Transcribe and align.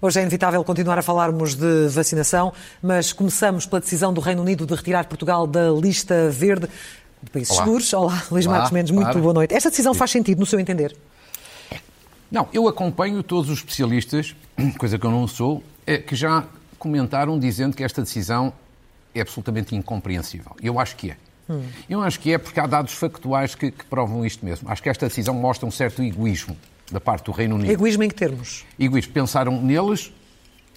Hoje 0.00 0.20
é 0.20 0.22
inevitável 0.22 0.62
continuar 0.62 0.96
a 0.96 1.02
falarmos 1.02 1.56
de 1.56 1.88
vacinação, 1.88 2.52
mas 2.80 3.12
começamos 3.12 3.66
pela 3.66 3.80
decisão 3.80 4.14
do 4.14 4.20
Reino 4.20 4.42
Unido 4.42 4.64
de 4.64 4.72
retirar 4.72 5.06
Portugal 5.06 5.44
da 5.44 5.70
lista 5.70 6.30
verde 6.30 6.68
de 7.20 7.30
países 7.32 7.52
Olá. 7.52 7.64
seguros. 7.64 7.92
Olá, 7.92 8.22
Luís 8.30 8.46
Olá, 8.46 8.58
Marcos 8.58 8.70
Mendes, 8.70 8.92
muito 8.92 9.18
boa 9.18 9.34
noite. 9.34 9.52
Esta 9.56 9.70
decisão 9.70 9.92
faz 9.94 10.12
sentido, 10.12 10.38
no 10.38 10.46
seu 10.46 10.60
entender? 10.60 10.96
Não, 12.30 12.46
eu 12.52 12.68
acompanho 12.68 13.24
todos 13.24 13.50
os 13.50 13.58
especialistas, 13.58 14.36
coisa 14.78 14.96
que 15.00 15.04
eu 15.04 15.10
não 15.10 15.26
sou, 15.26 15.64
é, 15.84 15.98
que 15.98 16.14
já 16.14 16.44
comentaram 16.78 17.36
dizendo 17.36 17.74
que 17.76 17.82
esta 17.82 18.00
decisão 18.00 18.52
é 19.12 19.20
absolutamente 19.20 19.74
incompreensível. 19.74 20.54
Eu 20.62 20.78
acho 20.78 20.94
que 20.94 21.10
é. 21.10 21.16
Hum. 21.50 21.64
Eu 21.90 22.00
acho 22.02 22.20
que 22.20 22.32
é 22.32 22.38
porque 22.38 22.60
há 22.60 22.68
dados 22.68 22.92
factuais 22.92 23.56
que, 23.56 23.72
que 23.72 23.84
provam 23.86 24.24
isto 24.24 24.46
mesmo. 24.46 24.70
Acho 24.70 24.80
que 24.80 24.88
esta 24.88 25.08
decisão 25.08 25.34
mostra 25.34 25.66
um 25.66 25.72
certo 25.72 26.04
egoísmo 26.04 26.56
da 26.90 27.00
parte 27.00 27.26
do 27.26 27.32
Reino 27.32 27.56
Unido. 27.56 27.70
Egoísmo 27.70 28.02
em 28.02 28.08
que 28.08 28.14
termos? 28.14 28.64
Egoísmo. 28.78 29.12
Pensaram 29.12 29.60
neles 29.62 30.12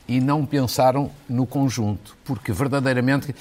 e 0.08 0.20
não 0.20 0.46
pensaram 0.46 1.12
no 1.28 1.46
conjunto, 1.46 2.18
porque 2.26 2.52
verdadeiramente, 2.52 3.34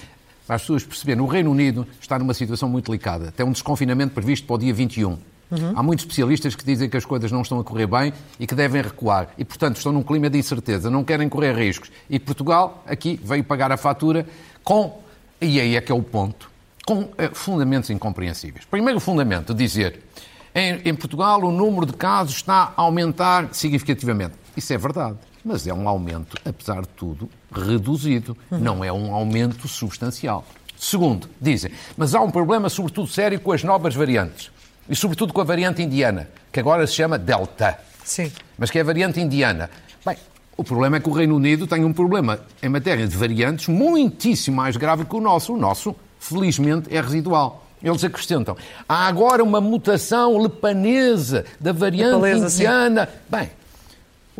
para 0.46 0.56
as 0.56 0.62
pessoas 0.62 0.84
perceberem, 0.84 1.22
o 1.22 1.26
Reino 1.26 1.50
Unido 1.50 1.86
está 2.00 2.18
numa 2.18 2.34
situação 2.34 2.68
muito 2.68 2.86
delicada. 2.86 3.32
Tem 3.32 3.44
um 3.44 3.52
desconfinamento 3.52 4.14
previsto 4.14 4.46
para 4.46 4.54
o 4.54 4.58
dia 4.58 4.72
21. 4.72 5.18
Uhum. 5.50 5.72
Há 5.74 5.82
muitos 5.82 6.04
especialistas 6.04 6.54
que 6.54 6.64
dizem 6.64 6.88
que 6.88 6.96
as 6.96 7.04
coisas 7.04 7.32
não 7.32 7.42
estão 7.42 7.58
a 7.58 7.64
correr 7.64 7.86
bem 7.86 8.12
e 8.38 8.46
que 8.46 8.54
devem 8.54 8.82
recuar. 8.82 9.30
E, 9.36 9.44
portanto, 9.44 9.76
estão 9.76 9.92
num 9.92 10.02
clima 10.02 10.30
de 10.30 10.38
incerteza, 10.38 10.88
não 10.88 11.02
querem 11.02 11.28
correr 11.28 11.54
riscos. 11.54 11.90
E 12.08 12.18
Portugal, 12.20 12.84
aqui, 12.86 13.18
veio 13.22 13.42
pagar 13.42 13.72
a 13.72 13.76
fatura 13.76 14.26
com, 14.62 15.00
e 15.40 15.60
aí 15.60 15.74
é 15.74 15.80
que 15.80 15.90
é 15.90 15.94
o 15.94 16.02
ponto, 16.02 16.48
com 16.86 17.00
uh, 17.00 17.12
fundamentos 17.32 17.90
incompreensíveis. 17.90 18.64
Primeiro 18.64 19.00
fundamento, 19.00 19.52
dizer 19.52 20.00
em, 20.54 20.80
em 20.84 20.94
Portugal 20.94 21.42
o 21.42 21.50
número 21.50 21.86
de 21.86 21.92
casos 21.92 22.36
está 22.36 22.72
a 22.76 22.82
aumentar 22.82 23.48
significativamente. 23.52 24.34
Isso 24.56 24.72
é 24.72 24.78
verdade, 24.78 25.16
mas 25.44 25.66
é 25.66 25.72
um 25.72 25.88
aumento, 25.88 26.36
apesar 26.44 26.82
de 26.82 26.88
tudo, 26.88 27.28
reduzido. 27.52 28.36
Não 28.50 28.84
é 28.84 28.92
um 28.92 29.14
aumento 29.14 29.68
substancial. 29.68 30.44
Segundo, 30.76 31.28
dizem, 31.40 31.70
mas 31.96 32.14
há 32.14 32.20
um 32.20 32.30
problema 32.30 32.68
sobretudo 32.68 33.06
sério 33.06 33.38
com 33.38 33.52
as 33.52 33.62
novas 33.62 33.94
variantes. 33.94 34.50
E 34.88 34.96
sobretudo 34.96 35.32
com 35.32 35.40
a 35.40 35.44
variante 35.44 35.82
indiana, 35.82 36.28
que 36.50 36.58
agora 36.58 36.86
se 36.86 36.94
chama 36.94 37.18
Delta. 37.18 37.78
Sim. 38.02 38.32
Mas 38.58 38.70
que 38.70 38.78
é 38.78 38.80
a 38.80 38.84
variante 38.84 39.20
indiana. 39.20 39.70
Bem, 40.04 40.16
o 40.56 40.64
problema 40.64 40.96
é 40.96 41.00
que 41.00 41.08
o 41.08 41.12
Reino 41.12 41.36
Unido 41.36 41.66
tem 41.66 41.84
um 41.84 41.92
problema 41.92 42.40
em 42.62 42.68
matéria 42.68 43.06
de 43.06 43.16
variantes 43.16 43.68
muitíssimo 43.68 44.56
mais 44.56 44.76
grave 44.76 45.04
que 45.04 45.14
o 45.14 45.20
nosso. 45.20 45.54
O 45.54 45.56
nosso, 45.56 45.94
felizmente, 46.18 46.94
é 46.94 47.00
residual. 47.00 47.69
Eles 47.82 48.04
acrescentam. 48.04 48.56
Há 48.88 49.06
agora 49.06 49.42
uma 49.42 49.60
mutação 49.60 50.36
lepanesa 50.38 51.44
da 51.58 51.72
variante 51.72 52.14
Lepaleza, 52.14 52.54
indiana. 52.54 53.06
Sim. 53.06 53.18
Bem, 53.28 53.50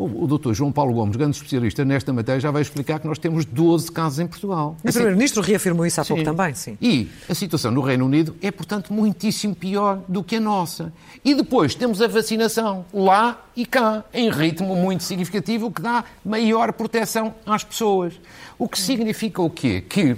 o, 0.01 0.25
o 0.25 0.27
doutor 0.27 0.55
João 0.55 0.73
Paulo 0.73 0.95
Gomes, 0.95 1.15
grande 1.15 1.37
especialista 1.37 1.85
nesta 1.85 2.11
matéria, 2.11 2.41
já 2.41 2.51
vai 2.51 2.63
explicar 2.63 2.99
que 3.01 3.07
nós 3.07 3.19
temos 3.19 3.45
12 3.45 3.93
casos 3.93 4.19
em 4.19 4.27
Portugal. 4.27 4.77
O 4.83 4.91
Primeiro-Ministro 4.91 5.43
reafirmou 5.43 5.85
isso 5.85 6.01
há 6.01 6.05
sim. 6.05 6.15
pouco 6.15 6.25
também, 6.25 6.55
sim. 6.55 6.79
E 6.81 7.09
a 7.29 7.35
situação 7.35 7.71
no 7.71 7.83
Reino 7.83 8.07
Unido 8.07 8.35
é, 8.41 8.51
portanto, 8.51 8.93
muitíssimo 8.93 9.55
pior 9.55 10.01
do 10.09 10.25
que 10.25 10.37
a 10.37 10.41
nossa. 10.41 10.91
E 11.23 11.35
depois 11.35 11.75
temos 11.75 12.01
a 12.01 12.09
vacinação, 12.09 12.85
lá 12.95 13.45
e 13.55 13.67
cá, 13.67 14.03
em 14.15 14.31
ritmo 14.31 14.75
muito 14.75 15.03
significativo, 15.03 15.67
o 15.67 15.71
que 15.71 15.83
dá 15.83 16.05
maior 16.25 16.73
proteção 16.73 17.35
às 17.45 17.63
pessoas. 17.63 18.15
O 18.59 18.67
que 18.67 18.81
significa 18.81 19.43
o 19.43 19.51
quê? 19.51 19.85
Que 19.87 20.17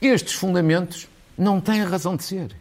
estes 0.00 0.34
fundamentos 0.34 1.08
não 1.36 1.60
têm 1.60 1.82
razão 1.82 2.16
de 2.16 2.24
ser. 2.24 2.56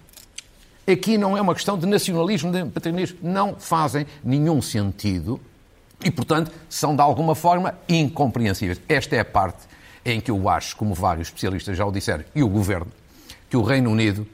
Aqui 0.87 1.17
não 1.17 1.35
é 1.35 1.41
uma 1.41 1.53
questão 1.55 1.77
de 1.77 1.85
nacionalismo, 1.85 2.51
de 2.51 2.65
patriotismo. 2.65 3.17
Não 3.21 3.55
fazem 3.55 4.05
nenhum 4.23 4.61
sentido 4.61 5.39
e, 6.03 6.11
portanto, 6.11 6.51
são 6.69 6.95
de 6.95 7.01
alguma 7.01 7.33
forma 7.33 7.73
incompreensíveis. 7.89 8.79
Esta 8.87 9.15
é 9.15 9.19
a 9.19 9.25
parte 9.25 9.63
em 10.05 10.21
que 10.21 10.29
eu 10.29 10.47
acho, 10.47 10.75
como 10.75 10.93
vários 10.93 11.29
especialistas 11.29 11.75
já 11.75 11.85
o 11.85 11.91
disseram, 11.91 12.23
e 12.35 12.43
o 12.43 12.47
Governo, 12.47 12.91
que 13.49 13.57
o 13.57 13.63
Reino 13.63 13.89
Unido 13.89 14.27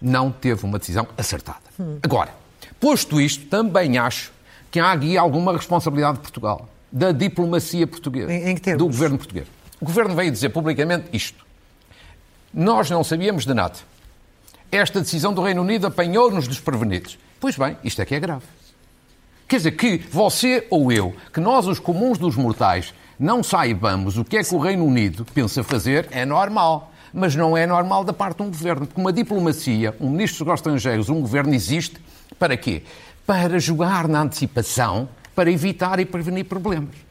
não 0.00 0.32
teve 0.32 0.64
uma 0.64 0.78
decisão 0.78 1.06
acertada. 1.18 1.60
Hum. 1.78 1.98
Agora, 2.02 2.34
posto 2.80 3.20
isto, 3.20 3.46
também 3.46 3.98
acho 3.98 4.32
que 4.70 4.80
há 4.80 4.92
aqui 4.92 5.18
alguma 5.18 5.52
responsabilidade 5.52 6.16
de 6.16 6.22
Portugal, 6.22 6.68
da 6.90 7.12
diplomacia 7.12 7.86
portuguesa, 7.86 8.32
em, 8.32 8.56
em 8.56 8.76
do 8.76 8.86
governo 8.86 9.18
português. 9.18 9.46
O 9.80 9.84
governo 9.84 10.14
veio 10.14 10.30
dizer 10.30 10.48
publicamente 10.48 11.08
isto. 11.12 11.45
Nós 12.58 12.88
não 12.88 13.04
sabíamos 13.04 13.44
de 13.44 13.52
nada. 13.52 13.74
Esta 14.72 15.02
decisão 15.02 15.34
do 15.34 15.42
Reino 15.42 15.60
Unido 15.60 15.86
apanhou-nos 15.88 16.48
desprevenidos. 16.48 17.18
Pois 17.38 17.54
bem, 17.54 17.76
isto 17.84 18.00
é 18.00 18.06
que 18.06 18.14
é 18.14 18.18
grave. 18.18 18.46
Quer 19.46 19.58
dizer, 19.58 19.72
que 19.72 19.98
você 20.10 20.66
ou 20.70 20.90
eu, 20.90 21.14
que 21.34 21.38
nós, 21.38 21.66
os 21.66 21.78
comuns 21.78 22.16
dos 22.16 22.34
mortais, 22.34 22.94
não 23.20 23.42
saibamos 23.42 24.16
o 24.16 24.24
que 24.24 24.38
é 24.38 24.42
que 24.42 24.54
o 24.54 24.58
Reino 24.58 24.86
Unido 24.86 25.26
pensa 25.34 25.62
fazer, 25.62 26.08
é 26.10 26.24
normal. 26.24 26.90
Mas 27.12 27.36
não 27.36 27.54
é 27.54 27.66
normal 27.66 28.04
da 28.04 28.14
parte 28.14 28.38
de 28.38 28.44
um 28.44 28.46
governo. 28.46 28.86
Porque 28.86 29.00
uma 29.02 29.12
diplomacia, 29.12 29.94
um 30.00 30.08
ministro 30.08 30.46
dos 30.46 30.54
estrangeiros, 30.54 31.10
um 31.10 31.20
governo 31.20 31.52
existe 31.52 31.98
para 32.38 32.56
quê? 32.56 32.84
Para 33.26 33.58
jogar 33.58 34.08
na 34.08 34.22
antecipação, 34.22 35.10
para 35.34 35.50
evitar 35.50 36.00
e 36.00 36.06
prevenir 36.06 36.46
problemas. 36.46 37.05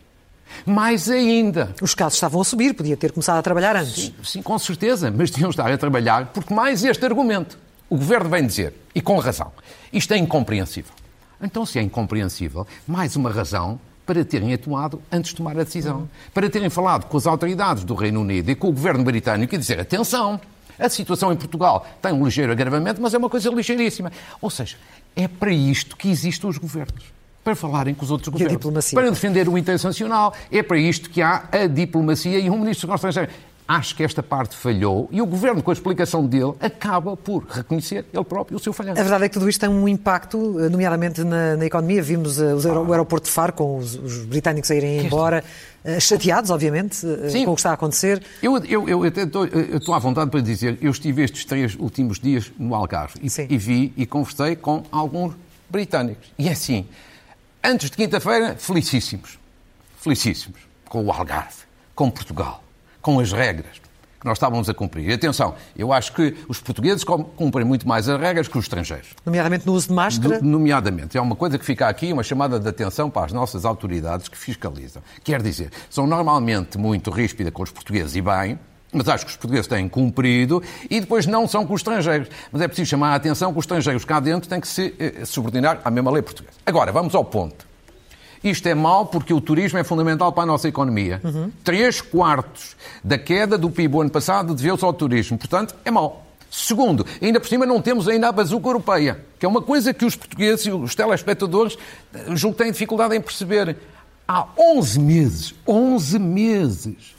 Mais 0.66 1.09
ainda. 1.09 1.73
Os 1.81 1.94
casos 1.94 2.16
estavam 2.16 2.41
a 2.41 2.44
subir, 2.44 2.73
podia 2.73 2.97
ter 2.97 3.11
começado 3.11 3.38
a 3.38 3.41
trabalhar 3.41 3.75
antes. 3.75 4.06
Sim, 4.06 4.13
sim 4.23 4.41
com 4.41 4.57
certeza, 4.57 5.11
mas 5.11 5.31
tinham 5.31 5.50
estar 5.50 5.72
a 5.72 5.78
trabalhar 5.78 6.28
porque 6.28 6.53
mais 6.53 6.83
este 6.83 7.06
argumento. 7.06 7.57
O 7.89 7.97
governo 7.97 8.29
vem 8.29 8.45
dizer, 8.45 8.73
e 8.94 9.01
com 9.01 9.17
razão, 9.19 9.51
isto 9.94 10.13
é 10.13 10.17
incompreensível. 10.17 10.91
Então, 11.41 11.66
se 11.66 11.78
é 11.78 11.81
incompreensível, 11.81 12.66
mais 12.88 13.16
uma 13.16 13.29
razão 13.29 13.79
para 14.05 14.23
terem 14.23 14.53
atuado 14.53 15.01
antes 15.11 15.31
de 15.31 15.38
tomar 15.38 15.57
a 15.59 15.63
decisão. 15.63 16.00
Uhum. 16.00 16.07
Para 16.34 16.50
terem 16.50 16.69
falado 16.69 17.05
com 17.05 17.17
as 17.17 17.25
autoridades 17.25 17.84
do 17.84 17.95
Reino 17.95 18.22
Unido 18.22 18.50
e 18.50 18.55
com 18.55 18.69
o 18.69 18.72
governo 18.72 19.03
britânico 19.03 19.55
e 19.55 19.57
dizer: 19.57 19.79
atenção, 19.79 20.39
a 20.78 20.89
situação 20.89 21.31
em 21.31 21.35
Portugal 21.35 21.85
tem 22.01 22.11
um 22.11 22.23
ligeiro 22.23 22.51
agravamento, 22.51 23.01
mas 23.01 23.13
é 23.13 23.17
uma 23.17 23.29
coisa 23.29 23.50
ligeiríssima. 23.50 24.11
Ou 24.41 24.50
seja, 24.50 24.78
é 25.16 25.28
para 25.28 25.51
isto 25.51 25.95
que 25.95 26.09
existem 26.09 26.50
os 26.50 26.57
governos 26.57 27.15
para 27.45 27.56
falarem 27.56 27.94
com 27.94 28.03
os 28.03 28.09
outros 28.09 28.28
governos, 28.29 28.91
para 28.91 29.11
defender 29.11 29.47
o 29.47 29.56
interesse 29.56 29.85
nacional. 29.85 30.33
É 30.51 30.63
para 30.63 30.79
isto 30.79 31.11
que 31.11 31.22
há 31.22 31.47
a 31.51 31.67
diplomacia 31.67 32.39
e 32.39 32.50
um 32.50 32.57
ministro 32.57 32.88
dos 32.88 32.95
Estrangeiros. 32.95 33.35
Acho 33.67 33.95
que 33.95 34.03
esta 34.03 34.22
parte 34.22 34.56
falhou 34.56 35.09
e 35.11 35.19
o 35.22 35.25
Governo, 35.25 35.61
com 35.61 35.72
a 35.72 35.73
explicação 35.73 36.25
dele, 36.25 36.53
acaba 36.59 37.17
por 37.17 37.45
reconhecer 37.47 38.05
ele 38.13 38.23
próprio 38.23 38.57
o 38.57 38.59
seu 38.59 38.72
falhanço. 38.72 39.00
A 39.00 39.03
verdade 39.03 39.25
é 39.25 39.29
que 39.29 39.34
tudo 39.34 39.50
isto 39.50 39.59
tem 39.59 39.69
um 39.69 39.88
impacto, 39.88 40.38
nomeadamente 40.69 41.23
na, 41.23 41.55
na 41.55 41.66
economia. 41.66 42.01
Vimos 42.01 42.38
uh, 42.38 42.55
o 42.55 42.91
aeroporto 42.91 43.25
de 43.25 43.31
Faro, 43.31 43.53
com 43.53 43.78
os, 43.78 43.95
os 43.95 44.25
britânicos 44.25 44.69
a 44.69 44.75
irem 44.75 45.05
embora, 45.05 45.44
uh, 45.84 46.00
chateados, 46.00 46.51
obviamente, 46.51 47.03
uh, 47.07 47.45
com 47.45 47.51
o 47.51 47.55
que 47.55 47.59
está 47.59 47.72
a 47.72 47.73
acontecer. 47.73 48.22
Eu, 48.41 48.55
eu, 48.66 48.88
eu 48.88 49.03
até 49.03 49.23
estou, 49.23 49.45
estou 49.45 49.95
à 49.95 50.00
vontade 50.00 50.29
para 50.29 50.41
dizer, 50.41 50.78
eu 50.79 50.91
estive 50.91 51.23
estes 51.23 51.44
três 51.44 51.75
últimos 51.75 52.19
dias 52.19 52.51
no 52.59 52.75
Algarve 52.75 53.16
e, 53.19 53.53
e 53.53 53.57
vi 53.57 53.91
e 53.97 54.05
conversei 54.05 54.55
com 54.55 54.84
alguns 54.91 55.34
britânicos. 55.67 56.31
E 56.38 56.50
é 56.50 56.51
assim, 56.51 56.85
antes 57.66 57.90
de 57.90 57.98
quinta-feira, 57.98 58.56
felicíssimos. 58.58 59.40
Felicíssimos. 59.98 60.59
Com 60.88 61.03
o 61.03 61.12
Algarve, 61.12 61.64
com 61.94 62.09
Portugal, 62.12 62.64
com 63.02 63.20
as 63.20 63.31
regras 63.31 63.81
que 64.20 64.26
nós 64.28 64.38
estávamos 64.38 64.70
a 64.70 64.74
cumprir. 64.74 65.09
E 65.09 65.14
atenção, 65.14 65.56
eu 65.78 65.92
acho 65.92 66.14
que 66.14 66.36
os 66.48 66.59
portugueses 66.59 67.03
cumprem 67.03 67.66
muito 67.66 67.88
mais 67.88 68.08
as 68.08 68.20
regras 68.20 68.48
que 68.48 68.58
os 68.58 68.66
estrangeiros. 68.66 69.09
Nomeadamente 69.26 69.66
no 69.68 69.74
uso 69.74 69.90
de 69.90 69.94
máscara? 69.94 70.40
Do, 70.40 70.46
nomeadamente. 70.46 71.18
É 71.18 71.22
uma 71.22 71.36
coisa 71.36 71.59
que 71.59 71.66
fica 71.66 71.88
aqui, 71.88 72.12
uma 72.12 72.24
chamada 72.24 72.59
de 72.59 72.68
atenção 72.68 73.09
para 73.09 73.26
as 73.26 73.31
nossas 73.31 73.66
autoridades 73.66 74.28
que 74.28 74.38
fiscalizam. 74.38 75.03
Quer 75.24 75.42
dizer, 75.42 75.72
são 75.90 76.08
normalmente 76.08 76.78
muito 76.78 77.12
ríspidas 77.12 77.53
com 77.53 77.64
os 77.64 77.72
portugueses 77.72 78.16
e 78.16 78.22
bem, 78.22 78.59
mas 78.91 79.07
acho 79.09 79.25
que 79.25 79.31
os 79.31 79.38
portugueses 79.38 79.68
têm 79.68 79.90
cumprido 79.90 80.63
e 80.90 81.00
depois 81.00 81.25
não 81.25 81.47
são 81.47 81.66
com 81.66 81.73
os 81.73 81.81
estrangeiros. 81.81 82.29
Mas 82.52 82.61
é 82.61 82.67
preciso 82.67 82.90
chamar 82.90 83.11
a 83.11 83.16
atenção 83.16 83.52
que 83.52 83.59
os 83.59 83.64
estrangeiros 83.64 84.05
cá 84.05 84.20
dentro 84.20 84.49
têm 84.49 84.59
que 84.59 84.67
se 84.67 84.93
eh, 84.97 85.26
subordinar 85.26 85.82
à 85.84 85.91
mesma 85.91 86.11
lei 86.11 86.22
portuguesa. 86.22 86.55
Agora, 86.66 86.91
vamos 86.91 87.14
ao 87.14 87.26
ponto. 87.26 87.66
Isto 88.43 88.67
é 88.67 88.76
mau 88.76 89.08
porque 89.08 89.34
o 89.34 89.41
turismo 89.41 89.79
é 89.79 89.84
fundamental 89.84 90.32
para 90.32 90.43
a 90.43 90.46
nossa 90.46 90.67
economia. 90.67 91.20
Uhum. 91.23 91.52
Três 91.64 91.99
quartos 91.99 92.76
da 93.03 93.17
queda 93.17 93.58
do 93.58 93.72
PIB 93.72 93.96
o 93.96 94.02
ano 94.02 94.11
passado 94.11 94.53
deveu-se 94.53 94.85
ao 94.85 94.93
turismo. 94.93 95.37
Portanto, 95.37 95.76
é 95.84 95.90
mau. 95.90 96.23
Segundo, 96.52 97.05
ainda 97.22 97.40
por 97.40 97.49
cima 97.49 97.66
não 97.66 97.82
temos 97.82 98.08
ainda 98.08 98.29
a 98.29 98.32
bazuca 98.32 98.70
europeia, 98.70 99.20
que 99.40 99.46
é 99.46 99.49
uma 99.49 99.64
coisa 99.64 99.93
que 99.93 100.05
os 100.05 100.16
portugueses 100.16 100.66
e 100.67 100.72
os 100.72 100.93
telespectadores 100.93 101.76
eh, 102.14 102.35
julgo 102.35 102.55
têm 102.55 102.72
dificuldade 102.72 103.16
em 103.16 103.20
perceber. 103.20 103.76
Há 104.28 104.47
11 104.58 104.99
meses, 104.99 105.55
11 105.67 106.20
meses, 106.20 107.15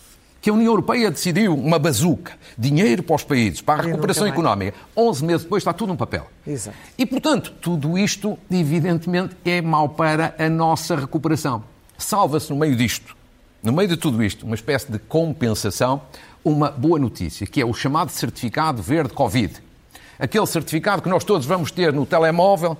que 0.46 0.50
a 0.50 0.52
União 0.52 0.70
Europeia 0.70 1.10
decidiu 1.10 1.56
uma 1.56 1.76
bazuca, 1.76 2.34
dinheiro 2.56 3.02
para 3.02 3.16
os 3.16 3.24
países, 3.24 3.60
para 3.60 3.82
a 3.82 3.86
recuperação 3.86 4.28
económica. 4.28 4.78
11 4.96 5.24
meses 5.24 5.42
depois 5.42 5.60
está 5.60 5.72
tudo 5.72 5.88
no 5.88 5.96
papel. 5.96 6.28
Exato. 6.46 6.76
E, 6.96 7.04
portanto, 7.04 7.52
tudo 7.60 7.98
isto, 7.98 8.38
evidentemente, 8.48 9.34
é 9.44 9.60
mau 9.60 9.88
para 9.88 10.36
a 10.38 10.48
nossa 10.48 10.94
recuperação. 10.94 11.64
Salva-se 11.98 12.48
no 12.50 12.56
meio 12.56 12.76
disto, 12.76 13.16
no 13.60 13.72
meio 13.72 13.88
de 13.88 13.96
tudo 13.96 14.22
isto, 14.22 14.46
uma 14.46 14.54
espécie 14.54 14.92
de 14.92 15.00
compensação, 15.00 16.00
uma 16.44 16.70
boa 16.70 17.00
notícia, 17.00 17.44
que 17.44 17.60
é 17.60 17.66
o 17.66 17.74
chamado 17.74 18.12
certificado 18.12 18.80
verde 18.80 19.14
Covid. 19.14 19.52
Aquele 20.16 20.46
certificado 20.46 21.02
que 21.02 21.08
nós 21.08 21.24
todos 21.24 21.44
vamos 21.44 21.72
ter 21.72 21.92
no 21.92 22.06
telemóvel, 22.06 22.78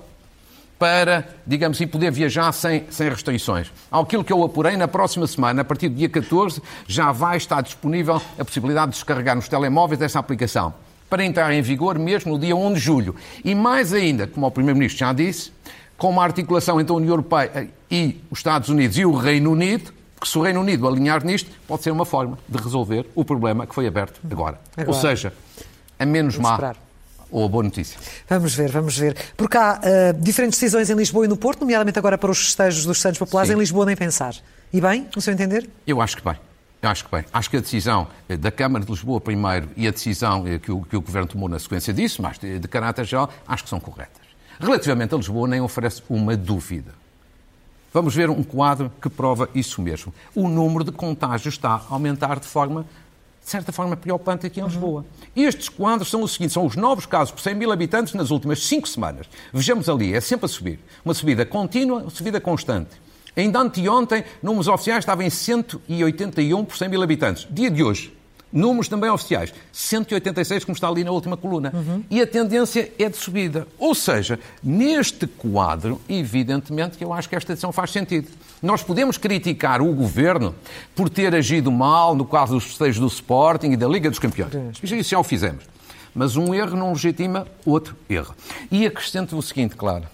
para, 0.77 1.27
digamos 1.45 1.77
assim, 1.77 1.87
poder 1.87 2.11
viajar 2.11 2.51
sem, 2.51 2.85
sem 2.89 3.09
restrições. 3.09 3.71
Aquilo 3.91 4.23
que 4.23 4.31
eu 4.31 4.43
apurei, 4.43 4.77
na 4.77 4.87
próxima 4.87 5.25
semana, 5.25 5.61
a 5.61 5.65
partir 5.65 5.89
do 5.89 5.95
dia 5.95 6.09
14, 6.09 6.61
já 6.87 7.11
vai 7.11 7.37
estar 7.37 7.61
disponível 7.61 8.21
a 8.37 8.45
possibilidade 8.45 8.91
de 8.91 8.97
descarregar 8.97 9.35
nos 9.35 9.47
telemóveis 9.47 10.01
essa 10.01 10.19
aplicação, 10.19 10.73
para 11.09 11.25
entrar 11.25 11.51
em 11.53 11.61
vigor 11.61 11.97
mesmo 11.97 12.33
no 12.33 12.39
dia 12.39 12.55
1 12.55 12.73
de 12.73 12.79
julho. 12.79 13.15
E 13.43 13.55
mais 13.55 13.93
ainda, 13.93 14.27
como 14.27 14.45
o 14.45 14.51
Primeiro-Ministro 14.51 14.99
já 14.99 15.13
disse, 15.13 15.51
com 15.97 16.09
uma 16.09 16.23
articulação 16.23 16.79
entre 16.79 16.93
a 16.93 16.95
União 16.95 17.09
Europeia 17.09 17.69
e 17.89 18.21
os 18.29 18.39
Estados 18.39 18.69
Unidos 18.69 18.97
e 18.97 19.05
o 19.05 19.15
Reino 19.15 19.51
Unido, 19.51 19.91
porque 20.15 20.31
se 20.31 20.37
o 20.37 20.41
Reino 20.41 20.61
Unido 20.61 20.87
alinhar 20.87 21.23
nisto, 21.23 21.49
pode 21.67 21.83
ser 21.83 21.91
uma 21.91 22.05
forma 22.05 22.37
de 22.47 22.57
resolver 22.57 23.05
o 23.15 23.25
problema 23.25 23.65
que 23.65 23.73
foi 23.73 23.87
aberto 23.87 24.19
agora. 24.29 24.59
agora. 24.75 24.87
Ou 24.87 24.93
seja, 24.93 25.33
a 25.99 26.05
menos 26.05 26.37
má 26.37 26.75
ou 27.31 27.45
a 27.45 27.47
boa 27.47 27.63
notícia? 27.63 27.99
Vamos 28.27 28.53
ver, 28.55 28.71
vamos 28.71 28.97
ver. 28.97 29.15
Porque 29.35 29.57
há 29.57 29.79
uh, 29.79 30.21
diferentes 30.21 30.59
decisões 30.59 30.89
em 30.89 30.95
Lisboa 30.95 31.25
e 31.25 31.27
no 31.27 31.37
Porto, 31.37 31.61
nomeadamente 31.61 31.97
agora 31.99 32.17
para 32.17 32.31
os 32.31 32.39
festejos 32.45 32.85
dos 32.85 32.99
Santos 32.99 33.19
Populares, 33.19 33.49
Sim. 33.49 33.55
em 33.55 33.59
Lisboa 33.59 33.85
nem 33.85 33.95
pensar. 33.95 34.35
E 34.71 34.81
bem, 34.81 35.07
no 35.15 35.21
seu 35.21 35.33
entender? 35.33 35.69
Eu 35.85 36.01
acho 36.01 36.17
que 36.17 36.23
bem. 36.23 36.35
Eu 36.81 36.89
acho 36.89 37.05
que 37.05 37.11
bem. 37.11 37.25
Acho 37.33 37.49
que 37.49 37.57
a 37.57 37.59
decisão 37.59 38.07
eh, 38.29 38.37
da 38.37 38.51
Câmara 38.51 38.85
de 38.85 38.91
Lisboa 38.91 39.19
primeiro 39.19 39.69
e 39.75 39.87
a 39.87 39.91
decisão 39.91 40.45
eh, 40.47 40.59
que 40.59 40.71
o, 40.71 40.81
que 40.81 40.95
o 40.95 41.01
Governo 41.01 41.27
tomou 41.27 41.49
na 41.49 41.57
sequência 41.57 41.93
disso, 41.93 42.21
mas 42.21 42.37
de, 42.37 42.59
de 42.59 42.67
caráter 42.67 43.05
geral, 43.05 43.31
acho 43.47 43.63
que 43.63 43.69
são 43.69 43.79
corretas. 43.79 44.21
Relativamente 44.59 45.13
a 45.13 45.17
Lisboa, 45.17 45.47
nem 45.47 45.61
oferece 45.61 46.03
uma 46.09 46.37
dúvida. 46.37 46.91
Vamos 47.93 48.13
ver 48.13 48.29
um 48.29 48.43
quadro 48.43 48.91
que 49.01 49.09
prova 49.09 49.49
isso 49.55 49.81
mesmo. 49.81 50.13
O 50.35 50.47
número 50.47 50.83
de 50.83 50.91
contágios 50.91 51.55
está 51.55 51.71
a 51.71 51.83
aumentar 51.89 52.39
de 52.39 52.45
forma 52.45 52.85
de 53.47 53.51
certa 53.51 53.71
forma, 53.71 53.95
preocupante 53.95 54.45
aqui 54.45 54.59
em 54.59 54.65
Lisboa. 54.65 55.05
E 55.33 55.45
estes 55.45 55.69
quadros 55.69 56.09
são 56.09 56.21
os 56.21 56.33
seguintes: 56.33 56.53
são 56.53 56.65
os 56.65 56.75
novos 56.75 57.05
casos 57.05 57.31
por 57.33 57.39
100 57.39 57.55
mil 57.55 57.71
habitantes 57.71 58.13
nas 58.13 58.29
últimas 58.29 58.61
cinco 58.65 58.89
semanas. 58.89 59.25
Vejamos 59.53 59.87
ali, 59.87 60.13
é 60.13 60.19
sempre 60.19 60.47
a 60.47 60.49
subir. 60.49 60.81
Uma 61.05 61.13
subida 61.13 61.45
contínua, 61.45 62.01
uma 62.01 62.09
subida 62.09 62.41
constante. 62.41 62.89
Ainda 63.37 63.59
anteontem, 63.59 64.25
números 64.43 64.67
oficiais 64.67 64.99
estavam 64.99 65.25
em 65.25 65.29
181 65.29 66.65
por 66.65 66.75
100 66.75 66.89
mil 66.89 67.01
habitantes. 67.01 67.47
Dia 67.49 67.71
de 67.71 67.81
hoje, 67.81 68.16
Números 68.51 68.87
também 68.87 69.09
oficiais, 69.09 69.53
186, 69.73 70.63
como 70.63 70.73
está 70.73 70.87
ali 70.87 71.03
na 71.03 71.11
última 71.11 71.35
coluna. 71.35 71.71
Uhum. 71.73 72.03
E 72.09 72.21
a 72.21 72.27
tendência 72.27 72.91
é 72.97 73.09
de 73.09 73.17
subida. 73.17 73.67
Ou 73.77 73.93
seja, 73.93 74.39
neste 74.63 75.27
quadro, 75.27 76.01
evidentemente 76.07 76.97
que 76.97 77.03
eu 77.03 77.11
acho 77.11 77.27
que 77.27 77.35
esta 77.35 77.53
decisão 77.53 77.71
faz 77.71 77.91
sentido. 77.91 78.29
Nós 78.63 78.81
podemos 78.81 79.17
criticar 79.17 79.81
o 79.81 79.93
governo 79.93 80.55
por 80.95 81.09
ter 81.09 81.35
agido 81.35 81.71
mal 81.71 82.15
no 82.15 82.25
caso 82.25 82.53
dos 82.53 82.63
festejos 82.63 82.99
do 82.99 83.07
Sporting 83.07 83.71
e 83.71 83.77
da 83.77 83.87
Liga 83.87 84.09
dos 84.09 84.19
Campeões. 84.19 84.51
Isso 84.81 85.09
já 85.09 85.19
o 85.19 85.23
fizemos. 85.23 85.65
Mas 86.15 86.35
um 86.35 86.53
erro 86.55 86.75
não 86.75 86.93
legitima 86.93 87.45
outro 87.65 87.95
erro. 88.09 88.33
E 88.71 88.85
acrescento 88.87 89.37
o 89.37 89.41
seguinte, 89.41 89.75
claro. 89.75 90.05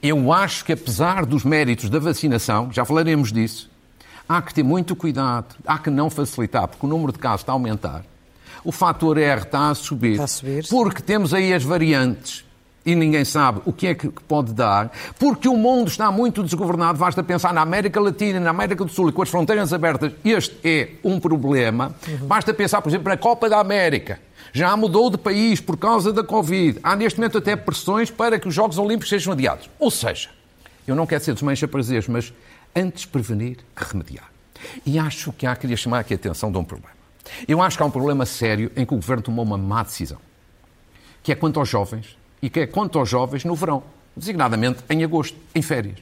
Eu 0.00 0.32
acho 0.32 0.64
que, 0.64 0.72
apesar 0.72 1.26
dos 1.26 1.42
méritos 1.42 1.90
da 1.90 1.98
vacinação, 1.98 2.70
já 2.72 2.84
falaremos 2.84 3.32
disso, 3.32 3.71
há 4.36 4.42
que 4.42 4.54
ter 4.54 4.62
muito 4.62 4.96
cuidado, 4.96 5.54
há 5.66 5.78
que 5.78 5.90
não 5.90 6.08
facilitar, 6.08 6.66
porque 6.68 6.86
o 6.86 6.88
número 6.88 7.12
de 7.12 7.18
casos 7.18 7.42
está 7.42 7.52
a 7.52 7.54
aumentar. 7.54 8.04
O 8.64 8.72
fator 8.72 9.18
R 9.18 9.42
está 9.42 9.70
a 9.70 9.74
subir. 9.74 10.12
Está 10.12 10.24
a 10.24 10.28
subir. 10.28 10.66
Porque 10.68 11.02
temos 11.02 11.34
aí 11.34 11.52
as 11.52 11.62
variantes 11.62 12.44
e 12.84 12.94
ninguém 12.94 13.24
sabe 13.24 13.60
o 13.64 13.72
que 13.72 13.86
é 13.86 13.94
que 13.94 14.08
pode 14.08 14.52
dar, 14.52 14.90
porque 15.18 15.48
o 15.48 15.56
mundo 15.56 15.88
está 15.88 16.10
muito 16.10 16.42
desgovernado. 16.42 16.98
Basta 16.98 17.22
pensar 17.22 17.52
na 17.52 17.60
América 17.60 18.00
Latina, 18.00 18.40
na 18.40 18.50
América 18.50 18.84
do 18.84 18.90
Sul 18.90 19.08
e 19.08 19.12
com 19.12 19.22
as 19.22 19.28
fronteiras 19.28 19.72
abertas, 19.72 20.12
este 20.24 20.56
é 20.64 20.90
um 21.04 21.20
problema. 21.20 21.94
Uhum. 22.08 22.26
Basta 22.26 22.52
pensar, 22.54 22.80
por 22.82 22.88
exemplo, 22.88 23.08
na 23.08 23.16
Copa 23.16 23.48
da 23.48 23.60
América. 23.60 24.18
Já 24.52 24.76
mudou 24.76 25.10
de 25.10 25.16
país 25.16 25.60
por 25.60 25.76
causa 25.76 26.12
da 26.12 26.22
Covid. 26.22 26.78
Há 26.82 26.94
neste 26.96 27.18
momento 27.18 27.38
até 27.38 27.56
pressões 27.56 28.10
para 28.10 28.38
que 28.38 28.48
os 28.48 28.54
Jogos 28.54 28.78
Olímpicos 28.78 29.08
sejam 29.08 29.32
adiados. 29.32 29.70
Ou 29.78 29.90
seja, 29.90 30.28
eu 30.86 30.94
não 30.94 31.06
quero 31.06 31.22
ser 31.22 31.32
desmancha 31.32 31.68
prazeres, 31.68 32.08
mas 32.08 32.32
antes 32.74 33.04
prevenir 33.04 33.58
que 33.74 33.84
remediar. 33.84 34.30
E 34.86 34.98
acho 34.98 35.32
que 35.32 35.46
há, 35.46 35.54
queria 35.56 35.76
chamar 35.76 36.00
aqui 36.00 36.14
a 36.14 36.16
atenção 36.16 36.50
de 36.50 36.58
um 36.58 36.64
problema. 36.64 36.94
Eu 37.46 37.62
acho 37.62 37.76
que 37.76 37.82
há 37.82 37.86
um 37.86 37.90
problema 37.90 38.26
sério 38.26 38.70
em 38.76 38.84
que 38.84 38.92
o 38.92 38.96
Governo 38.96 39.22
tomou 39.22 39.44
uma 39.44 39.58
má 39.58 39.82
decisão, 39.82 40.18
que 41.22 41.32
é 41.32 41.34
quanto 41.34 41.58
aos 41.60 41.68
jovens, 41.68 42.16
e 42.40 42.50
que 42.50 42.60
é 42.60 42.66
quanto 42.66 42.98
aos 42.98 43.08
jovens 43.08 43.44
no 43.44 43.54
verão, 43.54 43.82
designadamente 44.16 44.80
em 44.90 45.04
agosto, 45.04 45.36
em 45.54 45.62
férias. 45.62 45.98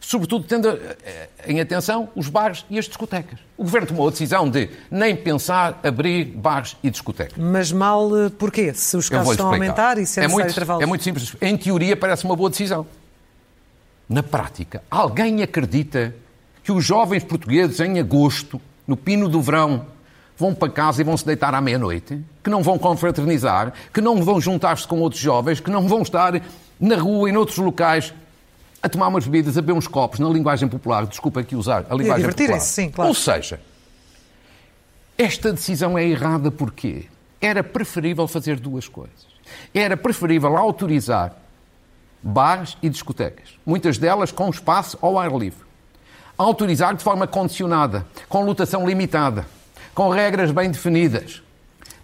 Sobretudo 0.00 0.44
tendo 0.44 0.68
eh, 0.68 1.28
em 1.46 1.60
atenção 1.60 2.10
os 2.14 2.28
bares 2.28 2.66
e 2.68 2.78
as 2.78 2.84
discotecas. 2.84 3.38
O 3.56 3.64
Governo 3.64 3.86
tomou 3.88 4.08
a 4.08 4.10
decisão 4.10 4.50
de 4.50 4.68
nem 4.90 5.16
pensar 5.16 5.80
abrir 5.82 6.26
bares 6.26 6.76
e 6.82 6.90
discotecas. 6.90 7.38
Mas 7.38 7.72
mal 7.72 8.10
eh, 8.14 8.28
porquê? 8.28 8.74
Se 8.74 8.98
os 8.98 9.08
casos 9.08 9.30
estão 9.30 9.46
a 9.46 9.54
aumentar 9.54 9.96
e 9.96 10.04
se 10.04 10.20
é, 10.20 10.24
é 10.24 10.28
muito, 10.28 10.82
É 10.82 10.86
muito 10.86 11.02
simples. 11.02 11.34
Em 11.40 11.56
teoria 11.56 11.96
parece 11.96 12.24
uma 12.24 12.36
boa 12.36 12.50
decisão. 12.50 12.86
Na 14.08 14.22
prática, 14.22 14.82
alguém 14.90 15.42
acredita 15.42 16.14
que 16.62 16.72
os 16.72 16.84
jovens 16.84 17.24
portugueses, 17.24 17.80
em 17.80 17.98
agosto, 17.98 18.60
no 18.86 18.96
pino 18.96 19.28
do 19.28 19.40
verão, 19.40 19.86
vão 20.36 20.54
para 20.54 20.70
casa 20.70 21.00
e 21.00 21.04
vão 21.04 21.16
se 21.16 21.24
deitar 21.24 21.54
à 21.54 21.60
meia-noite? 21.60 22.20
Que 22.42 22.50
não 22.50 22.62
vão 22.62 22.78
confraternizar? 22.78 23.72
Que 23.92 24.00
não 24.00 24.22
vão 24.22 24.40
juntar-se 24.40 24.86
com 24.86 25.00
outros 25.00 25.20
jovens? 25.20 25.60
Que 25.60 25.70
não 25.70 25.88
vão 25.88 26.02
estar 26.02 26.40
na 26.78 26.96
rua 26.96 27.28
e 27.28 27.32
noutros 27.32 27.58
locais 27.58 28.12
a 28.82 28.88
tomar 28.88 29.08
umas 29.08 29.24
bebidas, 29.24 29.56
a 29.56 29.62
beber 29.62 29.72
uns 29.72 29.86
copos, 29.86 30.18
na 30.20 30.28
linguagem 30.28 30.68
popular, 30.68 31.06
desculpa 31.06 31.40
aqui 31.40 31.56
usar 31.56 31.86
a 31.88 31.94
linguagem 31.94 32.28
popular. 32.28 32.60
sim, 32.60 32.90
claro. 32.90 33.08
Ou 33.08 33.14
seja, 33.14 33.58
esta 35.16 35.54
decisão 35.54 35.96
é 35.96 36.04
errada 36.04 36.50
porque 36.50 37.06
era 37.40 37.64
preferível 37.64 38.28
fazer 38.28 38.60
duas 38.60 38.86
coisas. 38.86 39.26
Era 39.72 39.96
preferível 39.96 40.54
autorizar 40.56 41.34
bares 42.24 42.78
e 42.82 42.88
discotecas, 42.88 43.50
muitas 43.66 43.98
delas 43.98 44.32
com 44.32 44.48
espaço 44.48 44.98
ao 45.02 45.18
ar 45.18 45.30
livre. 45.30 45.62
Autorizar 46.38 46.94
de 46.94 47.04
forma 47.04 47.26
condicionada, 47.26 48.06
com 48.28 48.44
lotação 48.44 48.88
limitada, 48.88 49.46
com 49.94 50.08
regras 50.08 50.50
bem 50.50 50.70
definidas, 50.70 51.42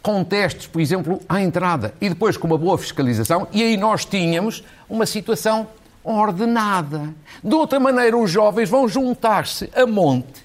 com 0.02 0.22
testes, 0.22 0.66
por 0.66 0.80
exemplo, 0.80 1.20
à 1.26 1.40
entrada 1.40 1.94
e 2.00 2.08
depois 2.10 2.36
com 2.36 2.46
uma 2.46 2.58
boa 2.58 2.76
fiscalização, 2.76 3.48
e 3.50 3.62
aí 3.62 3.78
nós 3.78 4.04
tínhamos 4.04 4.62
uma 4.88 5.06
situação 5.06 5.66
ordenada. 6.04 7.14
De 7.42 7.54
outra 7.54 7.80
maneira, 7.80 8.16
os 8.16 8.30
jovens 8.30 8.68
vão 8.68 8.86
juntar-se 8.86 9.70
a 9.74 9.86
monte, 9.86 10.44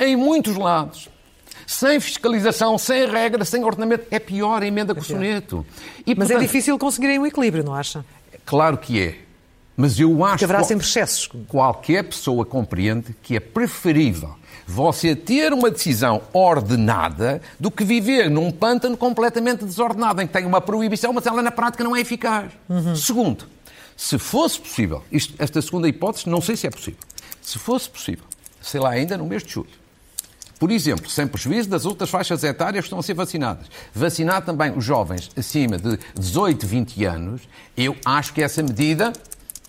em 0.00 0.16
muitos 0.16 0.56
lados, 0.56 1.10
sem 1.66 2.00
fiscalização, 2.00 2.76
sem 2.78 3.06
regra, 3.06 3.44
sem 3.44 3.62
ordenamento. 3.64 4.06
É 4.10 4.18
pior 4.18 4.62
a 4.62 4.66
emenda 4.66 4.92
é 4.92 4.94
com 4.94 5.00
o 5.00 5.04
soneto. 5.04 5.64
E, 6.06 6.14
Mas 6.14 6.30
é 6.30 6.34
portanto, 6.34 6.38
é 6.38 6.40
difícil 6.40 6.78
conseguirem 6.78 7.18
um 7.18 7.26
equilíbrio, 7.26 7.62
não 7.62 7.74
acha? 7.74 8.04
Claro 8.44 8.78
que 8.78 9.00
é. 9.00 9.18
Mas 9.76 9.98
eu 9.98 10.24
acho 10.24 10.38
que 10.38 10.44
haverá 10.44 10.62
sempre 10.62 10.86
excessos. 10.86 11.28
Qualquer 11.48 12.04
pessoa 12.04 12.44
compreende 12.46 13.14
que 13.22 13.36
é 13.36 13.40
preferível 13.40 14.36
você 14.66 15.16
ter 15.16 15.52
uma 15.52 15.70
decisão 15.70 16.22
ordenada 16.32 17.42
do 17.58 17.70
que 17.70 17.84
viver 17.84 18.30
num 18.30 18.50
pântano 18.50 18.96
completamente 18.96 19.64
desordenado, 19.64 20.22
em 20.22 20.26
que 20.26 20.32
tem 20.32 20.46
uma 20.46 20.60
proibição, 20.60 21.12
mas 21.12 21.26
ela 21.26 21.42
na 21.42 21.50
prática 21.50 21.82
não 21.82 21.94
é 21.94 22.00
eficaz. 22.00 22.52
Uhum. 22.68 22.94
Segundo, 22.94 23.46
se 23.96 24.18
fosse 24.18 24.60
possível, 24.60 25.02
isto, 25.10 25.34
esta 25.38 25.60
segunda 25.60 25.88
hipótese 25.88 26.28
não 26.28 26.40
sei 26.40 26.56
se 26.56 26.66
é 26.66 26.70
possível, 26.70 27.00
se 27.42 27.58
fosse 27.58 27.90
possível, 27.90 28.24
sei 28.62 28.80
lá, 28.80 28.90
ainda 28.90 29.18
no 29.18 29.26
mês 29.26 29.42
de 29.42 29.52
julho, 29.52 29.68
por 30.64 30.70
exemplo, 30.70 31.10
sem 31.10 31.26
prejuízo 31.26 31.68
das 31.68 31.84
outras 31.84 32.08
faixas 32.08 32.42
etárias 32.42 32.84
que 32.84 32.86
estão 32.86 32.98
a 32.98 33.02
ser 33.02 33.12
vacinadas. 33.12 33.66
Vacinar 33.94 34.42
também 34.42 34.72
os 34.74 34.82
jovens 34.82 35.30
acima 35.36 35.76
de 35.76 35.98
18, 36.18 36.66
20 36.66 37.04
anos, 37.04 37.42
eu 37.76 37.94
acho 38.02 38.32
que 38.32 38.42
essa 38.42 38.62
medida 38.62 39.12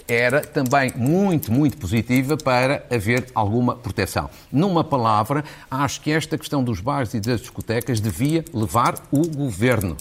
era 0.07 0.39
também 0.39 0.93
muito, 0.95 1.51
muito 1.51 1.75
positiva 1.75 2.37
para 2.37 2.85
haver 2.89 3.27
alguma 3.35 3.75
proteção. 3.75 4.29
Numa 4.49 4.85
palavra, 4.85 5.43
acho 5.69 5.99
que 5.99 6.11
esta 6.11 6.37
questão 6.37 6.63
dos 6.63 6.79
bares 6.79 7.13
e 7.13 7.19
das 7.19 7.41
discotecas 7.41 7.99
devia 7.99 8.45
levar 8.53 8.95
o 9.11 9.27
governo 9.27 9.97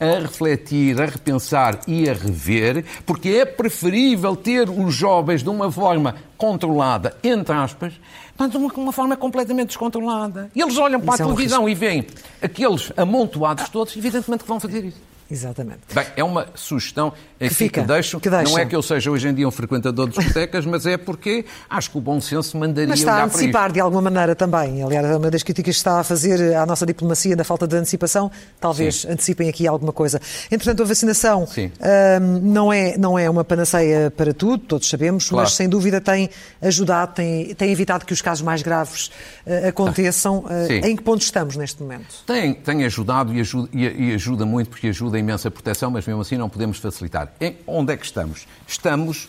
a 0.00 0.20
refletir, 0.20 1.00
a 1.00 1.06
repensar 1.06 1.80
e 1.86 2.08
a 2.08 2.12
rever, 2.12 2.84
porque 3.06 3.28
é 3.28 3.44
preferível 3.44 4.34
ter 4.34 4.68
os 4.68 4.94
jovens 4.94 5.42
de 5.42 5.48
uma 5.48 5.70
forma 5.70 6.16
controlada, 6.36 7.16
entre 7.22 7.54
aspas, 7.54 7.92
mas 8.36 8.50
de 8.50 8.56
uma, 8.56 8.72
uma 8.72 8.92
forma 8.92 9.16
completamente 9.16 9.68
descontrolada. 9.68 10.50
E 10.54 10.60
eles 10.60 10.76
olham 10.76 11.00
para 11.00 11.14
isso 11.14 11.22
a 11.22 11.26
é 11.26 11.28
um 11.28 11.34
televisão 11.34 11.68
e 11.68 11.74
veem 11.74 12.06
aqueles 12.42 12.92
amontoados 12.96 13.68
todos, 13.68 13.96
evidentemente 13.96 14.42
que 14.42 14.48
vão 14.48 14.60
fazer 14.60 14.84
isso. 14.84 15.13
Exatamente. 15.34 15.80
Bem, 15.92 16.06
é 16.16 16.22
uma 16.22 16.46
sugestão 16.54 17.12
que, 17.38 17.50
fica, 17.50 17.80
que, 17.80 17.86
deixo. 17.88 18.20
que. 18.20 18.30
Não 18.30 18.56
é 18.56 18.64
que 18.64 18.76
eu 18.76 18.80
seja 18.80 19.10
hoje 19.10 19.26
em 19.26 19.34
dia 19.34 19.48
um 19.48 19.50
frequentador 19.50 20.08
de 20.08 20.16
discotecas, 20.16 20.64
mas 20.64 20.86
é 20.86 20.96
porque 20.96 21.44
acho 21.68 21.90
que 21.90 21.98
o 21.98 22.00
bom 22.00 22.20
senso 22.20 22.56
mandaria 22.56 22.88
mas 22.88 23.00
está 23.00 23.16
a 23.16 23.24
antecipar 23.24 23.72
de 23.72 23.80
alguma 23.80 24.00
maneira 24.00 24.36
também. 24.36 24.80
Aliás, 24.80 25.04
uma 25.16 25.30
das 25.32 25.42
críticas 25.42 25.74
que 25.74 25.78
está 25.78 25.98
a 25.98 26.04
fazer 26.04 26.54
à 26.54 26.64
nossa 26.64 26.86
diplomacia 26.86 27.34
da 27.34 27.42
falta 27.42 27.66
de 27.66 27.74
antecipação, 27.74 28.30
talvez 28.60 29.00
Sim. 29.00 29.10
antecipem 29.10 29.48
aqui 29.48 29.66
alguma 29.66 29.92
coisa. 29.92 30.20
Entretanto, 30.52 30.84
a 30.84 30.86
vacinação 30.86 31.48
hum, 31.58 32.40
não, 32.42 32.72
é, 32.72 32.96
não 32.96 33.18
é 33.18 33.28
uma 33.28 33.42
panaceia 33.42 34.12
para 34.12 34.32
tudo, 34.32 34.58
todos 34.58 34.88
sabemos, 34.88 35.28
claro. 35.28 35.42
mas 35.42 35.54
sem 35.54 35.68
dúvida 35.68 36.00
tem 36.00 36.30
ajudado, 36.62 37.14
tem, 37.14 37.52
tem 37.56 37.72
evitado 37.72 38.06
que 38.06 38.12
os 38.12 38.22
casos 38.22 38.42
mais 38.42 38.62
graves 38.62 39.10
uh, 39.44 39.68
aconteçam. 39.68 40.44
Uh, 40.44 40.86
em 40.86 40.94
que 40.94 41.02
ponto 41.02 41.22
estamos 41.22 41.56
neste 41.56 41.82
momento? 41.82 42.22
Tem, 42.24 42.54
tem 42.54 42.84
ajudado 42.84 43.34
e 43.34 43.40
ajuda, 43.40 43.68
e, 43.72 44.14
ajuda 44.14 44.46
muito 44.46 44.70
porque 44.70 44.88
ajuda 44.88 45.18
imensa 45.24 45.50
proteção, 45.50 45.90
mas 45.90 46.06
mesmo 46.06 46.20
assim 46.20 46.36
não 46.36 46.48
podemos 46.48 46.78
facilitar. 46.78 47.32
Em 47.40 47.56
onde 47.66 47.92
é 47.92 47.96
que 47.96 48.04
estamos? 48.04 48.46
Estamos 48.66 49.28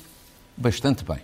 bastante 0.55 1.03
bem. 1.03 1.19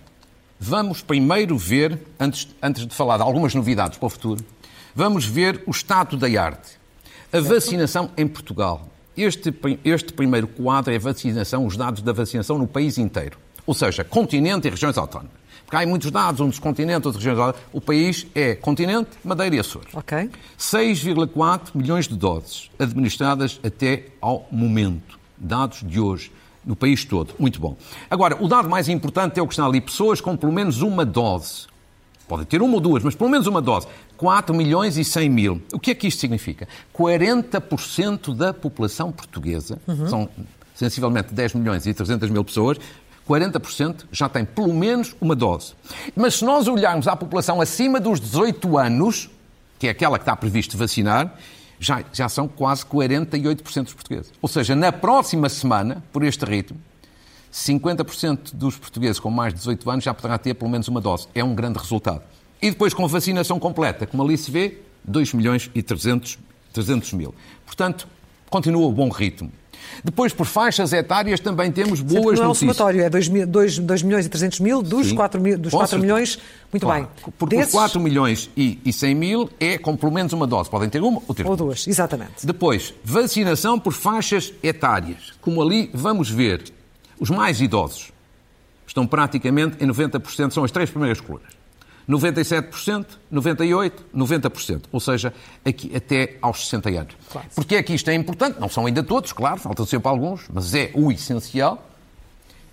Vamos 0.58 1.02
primeiro 1.02 1.56
ver, 1.58 1.98
antes, 2.18 2.48
antes 2.62 2.86
de 2.86 2.94
falar 2.94 3.16
de 3.16 3.22
algumas 3.22 3.54
novidades 3.54 3.98
para 3.98 4.06
o 4.06 4.10
futuro, 4.10 4.44
vamos 4.94 5.24
ver 5.24 5.62
o 5.66 5.70
estado 5.70 6.16
da 6.16 6.26
arte. 6.40 6.78
A 7.32 7.40
vacinação 7.40 8.10
em 8.16 8.26
Portugal. 8.26 8.88
Este, 9.16 9.54
este 9.84 10.12
primeiro 10.12 10.46
quadro 10.46 10.92
é 10.92 10.96
a 10.96 11.00
vacinação, 11.00 11.66
os 11.66 11.76
dados 11.76 12.02
da 12.02 12.12
vacinação 12.12 12.58
no 12.58 12.66
país 12.66 12.98
inteiro. 12.98 13.38
Ou 13.66 13.74
seja, 13.74 14.04
continente 14.04 14.66
e 14.66 14.70
regiões 14.70 14.96
autónomas. 14.96 15.41
Porque 15.72 15.86
há 15.86 15.88
muitos 15.88 16.10
dados, 16.10 16.38
um 16.38 16.50
dos 16.50 16.58
continentes, 16.58 17.06
outros 17.06 17.24
regiões. 17.24 17.54
O 17.72 17.80
país 17.80 18.26
é 18.34 18.54
continente, 18.54 19.08
Madeira 19.24 19.56
e 19.56 19.58
Açores. 19.58 19.88
Ok. 19.94 20.28
6,4 20.58 21.70
milhões 21.74 22.06
de 22.06 22.14
doses 22.14 22.70
administradas 22.78 23.58
até 23.64 24.04
ao 24.20 24.46
momento. 24.52 25.18
Dados 25.34 25.82
de 25.82 25.98
hoje 25.98 26.30
no 26.62 26.76
país 26.76 27.06
todo. 27.06 27.32
Muito 27.38 27.58
bom. 27.58 27.74
Agora, 28.10 28.36
o 28.38 28.48
dado 28.48 28.68
mais 28.68 28.86
importante 28.86 29.40
é 29.40 29.42
o 29.42 29.46
que 29.46 29.54
está 29.54 29.64
ali. 29.64 29.80
Pessoas 29.80 30.20
com 30.20 30.36
pelo 30.36 30.52
menos 30.52 30.82
uma 30.82 31.06
dose. 31.06 31.68
Podem 32.28 32.44
ter 32.44 32.60
uma 32.60 32.74
ou 32.74 32.80
duas, 32.80 33.02
mas 33.02 33.14
pelo 33.14 33.30
menos 33.30 33.46
uma 33.46 33.62
dose. 33.62 33.86
4 34.18 34.54
milhões 34.54 34.98
e 34.98 35.04
100 35.04 35.30
mil. 35.30 35.62
O 35.72 35.80
que 35.80 35.92
é 35.92 35.94
que 35.94 36.06
isto 36.06 36.20
significa? 36.20 36.68
40% 36.94 38.36
da 38.36 38.52
população 38.52 39.10
portuguesa, 39.10 39.78
uhum. 39.88 40.06
são 40.06 40.28
sensivelmente 40.74 41.32
10 41.32 41.54
milhões 41.54 41.86
e 41.86 41.94
300 41.94 42.28
mil 42.28 42.44
pessoas, 42.44 42.76
40% 43.32 44.04
já 44.12 44.28
tem 44.28 44.44
pelo 44.44 44.74
menos 44.74 45.16
uma 45.20 45.34
dose. 45.34 45.74
Mas 46.14 46.34
se 46.34 46.44
nós 46.44 46.68
olharmos 46.68 47.08
à 47.08 47.16
população 47.16 47.60
acima 47.60 47.98
dos 47.98 48.20
18 48.20 48.76
anos, 48.78 49.30
que 49.78 49.86
é 49.86 49.90
aquela 49.90 50.18
que 50.18 50.22
está 50.22 50.36
previsto 50.36 50.76
vacinar, 50.76 51.34
já, 51.80 52.04
já 52.12 52.28
são 52.28 52.46
quase 52.46 52.84
48% 52.84 53.84
dos 53.84 53.94
portugueses. 53.94 54.32
Ou 54.40 54.48
seja, 54.48 54.76
na 54.76 54.92
próxima 54.92 55.48
semana, 55.48 56.04
por 56.12 56.22
este 56.22 56.44
ritmo, 56.44 56.78
50% 57.52 58.54
dos 58.54 58.76
portugueses 58.76 59.18
com 59.18 59.30
mais 59.30 59.52
de 59.52 59.58
18 59.58 59.90
anos 59.90 60.04
já 60.04 60.14
poderá 60.14 60.38
ter 60.38 60.54
pelo 60.54 60.70
menos 60.70 60.88
uma 60.88 61.00
dose. 61.00 61.26
É 61.34 61.42
um 61.42 61.54
grande 61.54 61.78
resultado. 61.78 62.22
E 62.60 62.70
depois, 62.70 62.94
com 62.94 63.06
vacinação 63.08 63.58
completa, 63.58 64.06
como 64.06 64.22
ali 64.22 64.38
se 64.38 64.50
vê, 64.50 64.78
2 65.04 65.34
milhões 65.34 65.70
e 65.74 65.82
300, 65.82 66.38
300 66.72 67.12
mil. 67.14 67.34
Portanto, 67.66 68.06
continua 68.48 68.86
o 68.86 68.92
bom 68.92 69.08
ritmo. 69.08 69.50
Depois, 70.04 70.32
por 70.32 70.46
faixas 70.46 70.92
etárias, 70.92 71.40
também 71.40 71.70
temos 71.70 72.00
boas 72.00 72.14
não 72.14 72.22
notícias. 72.22 72.38
Não 72.40 72.46
é 72.46 72.50
um 72.50 72.54
somatório, 72.54 73.02
é 73.02 73.10
2, 73.10 73.28
2, 73.46 73.78
2 73.78 74.02
milhões 74.02 74.26
e 74.26 74.28
300 74.28 74.60
mil, 74.60 74.82
dos 74.82 75.12
4, 75.12 75.40
mil, 75.40 75.58
dos 75.58 75.72
4 75.72 75.98
milhões, 75.98 76.38
muito 76.72 76.84
claro. 76.84 77.02
bem. 77.02 77.32
Porque 77.38 77.56
Desses... 77.56 77.74
os 77.74 77.80
4 77.80 78.00
milhões 78.00 78.50
e, 78.56 78.78
e 78.84 78.92
100 78.92 79.14
mil 79.14 79.50
é 79.60 79.78
com 79.78 79.96
pelo 79.96 80.12
menos 80.12 80.32
uma 80.32 80.46
dose. 80.46 80.68
Podem 80.70 80.88
ter 80.88 81.02
uma 81.02 81.22
ou 81.26 81.34
ter 81.34 81.46
Ou 81.46 81.56
duas, 81.56 81.86
exatamente. 81.86 82.44
Depois, 82.44 82.94
vacinação 83.04 83.78
por 83.78 83.92
faixas 83.92 84.52
etárias. 84.62 85.32
Como 85.40 85.62
ali 85.62 85.90
vamos 85.92 86.30
ver, 86.30 86.64
os 87.18 87.30
mais 87.30 87.60
idosos 87.60 88.12
estão 88.86 89.06
praticamente 89.06 89.82
em 89.82 89.86
90%, 89.86 90.50
são 90.50 90.64
as 90.64 90.70
três 90.70 90.90
primeiras 90.90 91.20
colunas. 91.20 91.61
97%, 92.08 93.06
98%, 93.32 93.92
90%. 94.14 94.82
Ou 94.90 95.00
seja, 95.00 95.32
aqui 95.64 95.94
até 95.94 96.36
aos 96.42 96.64
60 96.64 96.90
anos. 96.90 97.16
Claro. 97.30 97.48
Porque 97.54 97.76
é 97.76 97.82
que 97.82 97.94
isto 97.94 98.10
é 98.10 98.14
importante? 98.14 98.60
Não 98.60 98.68
são 98.68 98.86
ainda 98.86 99.02
todos, 99.02 99.32
claro, 99.32 99.60
faltam 99.60 99.86
sempre 99.86 100.08
alguns, 100.08 100.42
mas 100.52 100.74
é 100.74 100.90
o 100.94 101.10
essencial. 101.10 101.88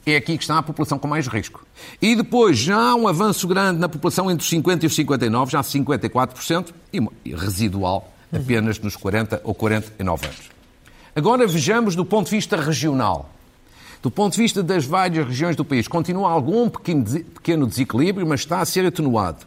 É 0.06 0.16
aqui 0.16 0.38
que 0.38 0.44
está 0.44 0.58
a 0.58 0.64
população 0.64 0.98
com 0.98 1.08
mais 1.08 1.28
risco. 1.28 1.66
E 2.02 2.16
depois 2.16 2.58
já 2.58 2.78
há 2.78 2.96
um 2.96 3.08
avanço 3.08 3.48
grande 3.48 3.80
na 3.80 3.88
população 3.88 4.32
entre 4.32 4.44
os 4.44 4.50
50 4.50 4.86
e 4.86 4.88
os 4.88 4.96
59, 4.96 5.52
já 5.52 5.62
54%, 5.62 6.74
e 6.92 7.36
residual 7.36 8.12
apenas 8.34 8.80
nos 8.80 8.96
40 8.96 9.42
ou 9.44 9.54
49 9.54 10.26
anos. 10.26 10.50
Agora 11.16 11.46
vejamos 11.48 11.96
do 11.96 12.06
ponto 12.06 12.26
de 12.26 12.36
vista 12.36 12.56
regional. 12.56 13.30
Do 14.02 14.10
ponto 14.10 14.34
de 14.34 14.42
vista 14.42 14.64
das 14.64 14.86
várias 14.86 15.28
regiões 15.28 15.56
do 15.56 15.66
país, 15.66 15.88
continua 15.88 16.32
algum 16.32 16.70
pequeno 16.70 17.68
desequilíbrio, 17.68 18.26
mas 18.26 18.42
está 18.42 18.62
a 18.62 18.66
ser 18.66 18.86
atenuado. 18.86 19.46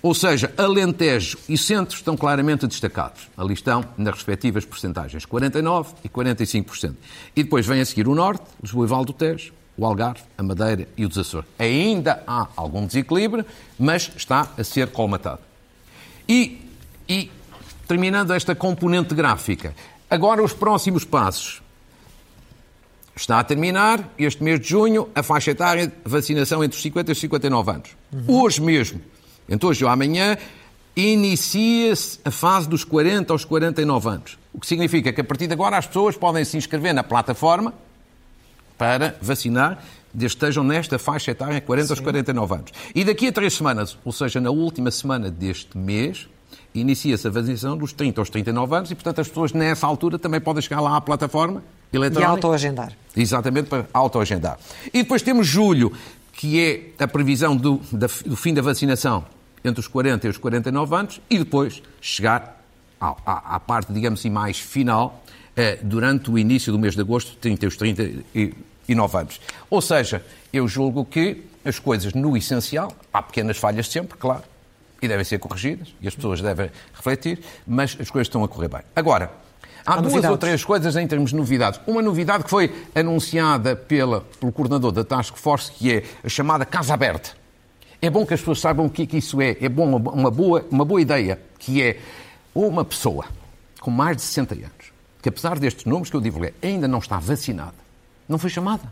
Ou 0.00 0.14
seja, 0.14 0.52
Alentejo 0.56 1.38
e 1.48 1.56
Centro 1.56 1.96
estão 1.96 2.16
claramente 2.16 2.66
destacados. 2.66 3.28
Ali 3.36 3.54
estão 3.54 3.84
nas 3.96 4.14
respectivas 4.14 4.64
percentagens, 4.64 5.24
49% 5.24 5.94
e 6.02 6.08
45%. 6.08 6.94
E 7.36 7.42
depois 7.44 7.64
vem 7.64 7.80
a 7.80 7.84
seguir 7.84 8.08
o 8.08 8.14
Norte, 8.14 8.44
Lisboa 8.60 8.84
e 8.84 8.88
Val 8.88 9.04
do 9.04 9.12
Tejo, 9.12 9.52
o 9.76 9.86
Algarve, 9.86 10.22
a 10.36 10.42
Madeira 10.42 10.88
e 10.96 11.06
o 11.06 11.08
Açores. 11.08 11.48
Ainda 11.56 12.22
há 12.26 12.48
algum 12.56 12.84
desequilíbrio, 12.84 13.46
mas 13.78 14.10
está 14.16 14.48
a 14.58 14.64
ser 14.64 14.88
colmatado. 14.88 15.40
E, 16.28 16.60
e 17.08 17.30
terminando 17.86 18.32
esta 18.32 18.56
componente 18.56 19.14
gráfica, 19.14 19.72
agora 20.10 20.42
os 20.42 20.52
próximos 20.52 21.04
passos. 21.04 21.61
Está 23.14 23.38
a 23.38 23.44
terminar, 23.44 24.12
este 24.18 24.42
mês 24.42 24.58
de 24.58 24.68
junho, 24.68 25.08
a 25.14 25.22
faixa 25.22 25.50
etária 25.50 25.86
de 25.86 25.92
vacinação 26.04 26.64
entre 26.64 26.76
os 26.76 26.82
50 26.82 27.10
e 27.10 27.12
os 27.12 27.20
59 27.20 27.70
anos. 27.70 27.90
Uhum. 28.12 28.42
Hoje 28.42 28.60
mesmo, 28.60 29.00
entre 29.48 29.66
hoje 29.66 29.84
ou 29.84 29.90
amanhã, 29.90 30.36
inicia-se 30.96 32.18
a 32.24 32.30
fase 32.30 32.68
dos 32.68 32.84
40 32.84 33.32
aos 33.32 33.44
49 33.44 34.08
anos. 34.08 34.38
O 34.52 34.58
que 34.58 34.66
significa 34.66 35.12
que 35.12 35.20
a 35.20 35.24
partir 35.24 35.46
de 35.46 35.52
agora 35.52 35.76
as 35.76 35.86
pessoas 35.86 36.16
podem 36.16 36.44
se 36.44 36.56
inscrever 36.56 36.94
na 36.94 37.02
plataforma 37.02 37.74
para 38.78 39.16
vacinar, 39.20 39.82
desde 40.12 40.36
que 40.36 40.44
estejam 40.44 40.64
nesta 40.64 40.98
faixa 40.98 41.30
etária 41.30 41.60
40 41.60 41.86
Sim. 41.86 41.92
aos 41.92 42.00
49 42.00 42.54
anos. 42.54 42.72
E 42.94 43.04
daqui 43.04 43.28
a 43.28 43.32
três 43.32 43.54
semanas, 43.54 43.96
ou 44.04 44.12
seja, 44.12 44.40
na 44.40 44.50
última 44.50 44.90
semana 44.90 45.30
deste 45.30 45.76
mês, 45.76 46.28
inicia-se 46.74 47.26
a 47.26 47.30
vacinação 47.30 47.76
dos 47.76 47.92
30 47.92 48.20
aos 48.20 48.30
39 48.30 48.76
anos 48.76 48.90
e, 48.90 48.94
portanto, 48.94 49.20
as 49.20 49.28
pessoas 49.28 49.52
nessa 49.52 49.86
altura 49.86 50.18
também 50.18 50.40
podem 50.40 50.62
chegar 50.62 50.80
lá 50.80 50.96
à 50.96 51.00
plataforma 51.00 51.62
eletrónica. 51.92 52.30
E 52.30 52.34
autoagendar. 52.34 52.92
Exatamente, 53.16 53.68
para 53.68 53.86
autoagendar. 53.92 54.58
E 54.92 55.02
depois 55.02 55.22
temos 55.22 55.46
julho, 55.46 55.92
que 56.32 56.60
é 56.60 57.02
a 57.02 57.08
previsão 57.08 57.56
do, 57.56 57.80
da, 57.92 58.08
do 58.26 58.36
fim 58.36 58.54
da 58.54 58.62
vacinação 58.62 59.24
entre 59.64 59.80
os 59.80 59.88
40 59.88 60.26
e 60.26 60.30
os 60.30 60.38
49 60.38 60.94
anos 60.96 61.20
e 61.30 61.38
depois 61.38 61.82
chegar 62.00 62.62
à, 63.00 63.14
à, 63.24 63.56
à 63.56 63.60
parte, 63.60 63.92
digamos 63.92 64.20
assim, 64.20 64.30
mais 64.30 64.58
final, 64.58 65.22
eh, 65.56 65.78
durante 65.82 66.30
o 66.30 66.38
início 66.38 66.72
do 66.72 66.78
mês 66.78 66.94
de 66.94 67.00
agosto, 67.00 67.36
30 67.36 67.64
e 67.64 67.68
os 67.68 67.76
39 67.76 69.18
anos. 69.18 69.40
Ou 69.68 69.80
seja, 69.80 70.24
eu 70.52 70.66
julgo 70.66 71.04
que 71.04 71.44
as 71.64 71.78
coisas 71.78 72.12
no 72.12 72.36
essencial, 72.36 72.92
há 73.12 73.22
pequenas 73.22 73.56
falhas 73.56 73.88
sempre, 73.88 74.18
claro, 74.18 74.42
e 75.02 75.08
devem 75.08 75.24
ser 75.24 75.38
corrigidas, 75.38 75.92
e 76.00 76.06
as 76.06 76.14
pessoas 76.14 76.40
devem 76.40 76.70
refletir, 76.94 77.40
mas 77.66 77.96
as 78.00 78.08
coisas 78.08 78.28
estão 78.28 78.44
a 78.44 78.48
correr 78.48 78.68
bem. 78.68 78.82
Agora, 78.94 79.32
há, 79.84 79.94
há 79.94 79.96
duas 79.96 80.12
novidades. 80.12 80.30
ou 80.30 80.38
três 80.38 80.64
coisas 80.64 80.94
em 80.94 81.06
termos 81.08 81.30
de 81.30 81.36
novidades. 81.36 81.80
Uma 81.86 82.00
novidade 82.00 82.44
que 82.44 82.50
foi 82.50 82.72
anunciada 82.94 83.74
pela, 83.74 84.20
pelo 84.38 84.52
coordenador 84.52 84.92
da 84.92 85.04
Task 85.04 85.36
Force, 85.36 85.72
que 85.72 85.92
é 85.92 86.04
a 86.22 86.28
chamada 86.28 86.64
Casa 86.64 86.94
Aberta. 86.94 87.30
É 88.00 88.08
bom 88.08 88.24
que 88.24 88.32
as 88.32 88.40
pessoas 88.40 88.60
saibam 88.60 88.86
o 88.86 88.90
que, 88.90 89.02
é 89.02 89.06
que 89.06 89.16
isso 89.16 89.40
é. 89.40 89.56
É 89.60 89.68
bom, 89.68 89.96
uma, 89.96 90.30
boa, 90.30 90.64
uma 90.70 90.84
boa 90.84 91.00
ideia, 91.00 91.38
que 91.58 91.82
é 91.82 91.98
uma 92.54 92.84
pessoa 92.84 93.26
com 93.80 93.90
mais 93.90 94.16
de 94.16 94.22
60 94.22 94.54
anos, 94.54 94.92
que 95.20 95.28
apesar 95.28 95.58
destes 95.58 95.84
números 95.84 96.08
que 96.08 96.16
eu 96.16 96.20
divulguei, 96.20 96.54
ainda 96.62 96.86
não 96.86 97.00
está 97.00 97.18
vacinada, 97.18 97.74
não 98.28 98.38
foi 98.38 98.48
chamada, 98.48 98.84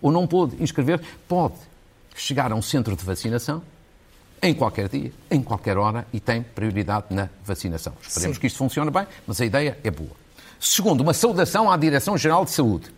ou 0.00 0.10
não 0.10 0.26
pôde 0.26 0.62
inscrever, 0.62 1.00
pode 1.28 1.54
chegar 2.14 2.50
a 2.50 2.54
um 2.54 2.62
centro 2.62 2.96
de 2.96 3.04
vacinação 3.04 3.62
em 4.42 4.54
qualquer 4.54 4.88
dia, 4.88 5.12
em 5.30 5.42
qualquer 5.42 5.76
hora 5.76 6.06
e 6.12 6.20
tem 6.20 6.42
prioridade 6.42 7.06
na 7.10 7.28
vacinação. 7.44 7.92
Esperemos 8.00 8.36
Sim. 8.36 8.40
que 8.40 8.46
isto 8.46 8.58
funcione 8.58 8.90
bem, 8.90 9.06
mas 9.26 9.40
a 9.40 9.44
ideia 9.44 9.78
é 9.84 9.90
boa. 9.90 10.10
Segundo, 10.58 11.00
uma 11.00 11.14
saudação 11.14 11.70
à 11.70 11.76
Direção-Geral 11.76 12.44
de 12.44 12.50
Saúde. 12.50 12.92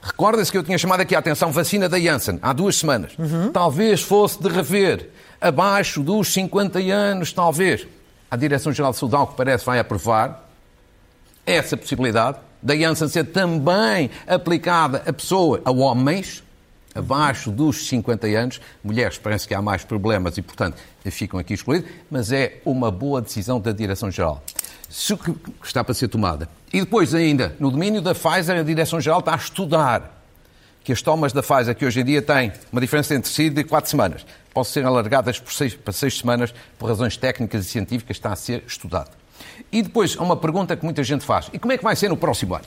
Recorda-se 0.00 0.50
que 0.50 0.58
eu 0.58 0.62
tinha 0.62 0.78
chamado 0.78 1.00
aqui 1.00 1.14
a 1.14 1.18
atenção 1.18 1.50
vacina 1.50 1.88
da 1.88 1.98
Janssen 1.98 2.38
há 2.40 2.52
duas 2.52 2.76
semanas. 2.76 3.12
Uhum. 3.18 3.50
Talvez 3.50 4.00
fosse 4.00 4.40
de 4.40 4.48
rever 4.48 5.10
abaixo 5.40 6.02
dos 6.02 6.32
50 6.32 6.78
anos, 6.78 7.32
talvez. 7.32 7.86
A 8.30 8.36
Direção-Geral 8.36 8.92
de 8.92 8.98
Saúde, 8.98 9.16
ao 9.16 9.26
que 9.26 9.36
parece, 9.36 9.64
vai 9.64 9.78
aprovar 9.78 10.48
essa 11.46 11.76
possibilidade 11.76 12.38
da 12.62 12.76
Janssen 12.76 13.08
ser 13.08 13.24
também 13.24 14.10
aplicada 14.26 15.02
a 15.06 15.12
pessoa, 15.12 15.60
a 15.64 15.70
homens, 15.70 16.42
abaixo 16.98 17.50
dos 17.50 17.88
50 17.88 18.26
anos. 18.26 18.60
Mulheres 18.82 19.18
parece 19.18 19.46
que 19.46 19.54
há 19.54 19.62
mais 19.62 19.84
problemas 19.84 20.36
e, 20.36 20.42
portanto, 20.42 20.76
ficam 21.06 21.40
aqui 21.40 21.54
excluídas, 21.54 21.90
mas 22.10 22.32
é 22.32 22.60
uma 22.64 22.90
boa 22.90 23.22
decisão 23.22 23.60
da 23.60 23.72
Direção-Geral. 23.72 24.42
Que 24.90 25.66
está 25.66 25.84
para 25.84 25.94
ser 25.94 26.08
tomada. 26.08 26.48
E 26.72 26.80
depois, 26.80 27.14
ainda, 27.14 27.54
no 27.60 27.70
domínio 27.70 28.00
da 28.00 28.14
Pfizer, 28.14 28.58
a 28.58 28.62
Direção-Geral 28.62 29.20
está 29.20 29.34
a 29.34 29.36
estudar 29.36 30.18
que 30.82 30.92
as 30.92 31.02
tomas 31.02 31.32
da 31.34 31.42
Pfizer, 31.42 31.74
que 31.74 31.84
hoje 31.84 32.00
em 32.00 32.04
dia 32.04 32.22
têm 32.22 32.50
uma 32.72 32.80
diferença 32.80 33.14
entre 33.14 33.30
si 33.30 33.50
de 33.50 33.64
4 33.64 33.90
semanas, 33.90 34.24
possam 34.54 34.72
ser 34.72 34.86
alargadas 34.86 35.42
seis, 35.48 35.74
para 35.74 35.92
6 35.92 36.18
semanas 36.18 36.54
por 36.78 36.88
razões 36.88 37.16
técnicas 37.16 37.66
e 37.66 37.68
científicas, 37.68 38.16
está 38.16 38.32
a 38.32 38.36
ser 38.36 38.64
estudado. 38.66 39.10
E 39.70 39.82
depois, 39.82 40.16
há 40.18 40.22
uma 40.22 40.36
pergunta 40.36 40.74
que 40.74 40.84
muita 40.84 41.04
gente 41.04 41.24
faz: 41.24 41.50
e 41.52 41.58
como 41.58 41.72
é 41.72 41.76
que 41.76 41.84
vai 41.84 41.94
ser 41.94 42.08
no 42.08 42.16
próximo 42.16 42.54
ano? 42.54 42.64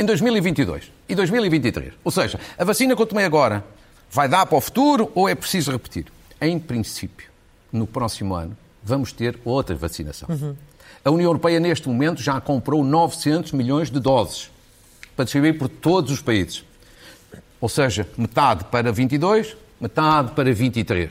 Em 0.00 0.04
2022 0.04 0.90
e 1.10 1.14
2023. 1.14 1.92
Ou 2.02 2.10
seja, 2.10 2.40
a 2.56 2.64
vacina 2.64 2.96
que 2.96 3.02
eu 3.02 3.06
tomei 3.06 3.26
agora 3.26 3.62
vai 4.10 4.26
dar 4.26 4.46
para 4.46 4.56
o 4.56 4.60
futuro 4.60 5.12
ou 5.14 5.28
é 5.28 5.34
preciso 5.34 5.70
repetir? 5.70 6.06
Em 6.40 6.58
princípio, 6.58 7.28
no 7.70 7.86
próximo 7.86 8.34
ano, 8.34 8.56
vamos 8.82 9.12
ter 9.12 9.38
outra 9.44 9.76
vacinação. 9.76 10.26
Uhum. 10.30 10.56
A 11.04 11.10
União 11.10 11.28
Europeia, 11.28 11.60
neste 11.60 11.86
momento, 11.86 12.22
já 12.22 12.40
comprou 12.40 12.82
900 12.82 13.52
milhões 13.52 13.90
de 13.90 14.00
doses 14.00 14.50
para 15.14 15.26
distribuir 15.26 15.58
por 15.58 15.68
todos 15.68 16.10
os 16.10 16.22
países. 16.22 16.64
Ou 17.60 17.68
seja, 17.68 18.08
metade 18.16 18.64
para 18.64 18.90
22, 18.90 19.54
metade 19.78 20.32
para 20.32 20.50
23. 20.50 21.10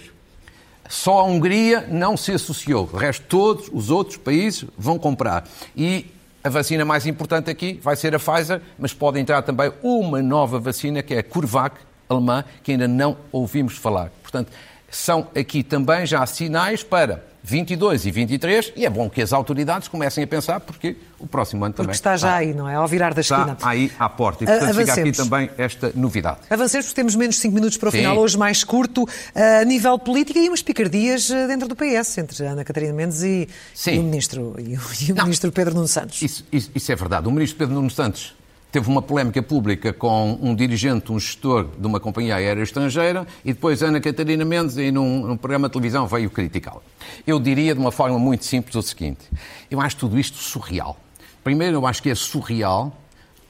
Só 0.89 1.19
a 1.19 1.23
Hungria 1.23 1.87
não 1.91 2.17
se 2.17 2.31
associou. 2.31 2.89
O 2.91 2.97
resto, 2.97 3.23
todos 3.27 3.69
os 3.71 3.91
outros 3.91 4.17
países 4.17 4.65
vão 4.75 4.97
comprar. 4.97 5.47
E 5.77 6.07
a 6.43 6.49
vacina 6.49 6.85
mais 6.85 7.05
importante 7.05 7.49
aqui 7.49 7.79
vai 7.83 7.95
ser 7.95 8.15
a 8.15 8.19
Pfizer, 8.19 8.61
mas 8.77 8.93
pode 8.93 9.19
entrar 9.19 9.41
também 9.41 9.71
uma 9.83 10.21
nova 10.21 10.59
vacina, 10.59 11.03
que 11.03 11.13
é 11.13 11.19
a 11.19 11.23
CureVac, 11.23 11.75
alemã, 12.07 12.43
que 12.63 12.71
ainda 12.71 12.87
não 12.87 13.17
ouvimos 13.31 13.77
falar. 13.77 14.09
Portanto, 14.21 14.51
são 14.91 15.27
aqui 15.35 15.63
também 15.63 16.05
já 16.05 16.25
sinais 16.25 16.83
para 16.83 17.23
22 17.43 18.05
e 18.05 18.11
23, 18.11 18.73
e 18.75 18.85
é 18.85 18.89
bom 18.89 19.09
que 19.09 19.21
as 19.21 19.33
autoridades 19.33 19.87
comecem 19.87 20.23
a 20.23 20.27
pensar, 20.27 20.59
porque 20.59 20.97
o 21.17 21.25
próximo 21.25 21.63
ano 21.65 21.73
também. 21.73 21.87
Porque 21.87 21.97
está 21.97 22.15
já 22.17 22.35
aí, 22.35 22.53
não 22.53 22.67
é? 22.67 22.75
Ao 22.75 22.87
virar 22.87 23.13
da 23.13 23.21
esquina. 23.21 23.53
Está 23.53 23.69
aí 23.69 23.91
à 23.97 24.09
porta. 24.09 24.43
E, 24.43 24.47
portanto, 24.47 24.69
Avancemos. 24.69 24.89
fica 24.89 25.01
aqui 25.01 25.11
também 25.11 25.49
esta 25.57 25.91
novidade. 25.95 26.39
Avancemos, 26.49 26.85
porque 26.87 26.95
temos 26.95 27.15
menos 27.15 27.35
de 27.35 27.41
5 27.41 27.55
minutos 27.55 27.77
para 27.77 27.89
o 27.89 27.91
Sim. 27.91 27.99
final, 27.99 28.17
hoje 28.17 28.37
mais 28.37 28.63
curto, 28.63 29.07
a 29.33 29.63
nível 29.65 29.97
político, 29.97 30.37
e 30.37 30.47
umas 30.47 30.61
picardias 30.61 31.31
eh, 31.31 31.47
dentro 31.47 31.67
do 31.67 31.75
PS, 31.75 32.17
entre 32.17 32.45
Ana 32.45 32.63
Catarina 32.63 32.93
Mendes 32.93 33.23
e, 33.23 33.47
e 33.87 33.99
o 33.99 34.03
ministro, 34.03 34.55
e 34.59 34.75
o, 34.75 34.81
e 35.07 35.11
o 35.11 35.15
ministro 35.23 35.51
Pedro 35.51 35.73
Nuno 35.73 35.87
Santos. 35.87 36.21
Isso, 36.21 36.45
isso, 36.51 36.69
isso 36.75 36.91
é 36.91 36.95
verdade. 36.95 37.27
O 37.27 37.31
ministro 37.31 37.57
Pedro 37.57 37.73
Nuno 37.73 37.89
Santos 37.89 38.35
teve 38.71 38.87
uma 38.87 39.01
polémica 39.01 39.41
pública 39.41 39.91
com 39.91 40.37
um 40.41 40.53
dirigente, 40.53 41.11
um 41.11 41.19
gestor 41.19 41.67
de 41.77 41.85
uma 41.85 41.99
companhia 41.99 42.35
aérea 42.35 42.61
estrangeira 42.61 43.25
e 43.43 43.53
depois 43.53 43.81
Ana 43.81 43.99
Catarina 43.99 44.45
Mendes, 44.45 44.77
e 44.77 44.91
num, 44.91 45.27
num 45.27 45.37
programa 45.37 45.67
de 45.67 45.73
televisão, 45.73 46.07
veio 46.07 46.29
criticá-la. 46.29 46.81
Eu 47.25 47.39
diria 47.39 47.73
de 47.73 47.79
uma 47.79 47.91
forma 47.91 48.19
muito 48.19 48.45
simples 48.45 48.75
o 48.75 48.81
seguinte: 48.81 49.27
eu 49.69 49.81
acho 49.81 49.97
tudo 49.97 50.19
isto 50.19 50.37
surreal. 50.37 50.97
Primeiro, 51.43 51.77
eu 51.77 51.87
acho 51.87 52.01
que 52.03 52.09
é 52.09 52.15
surreal 52.15 52.95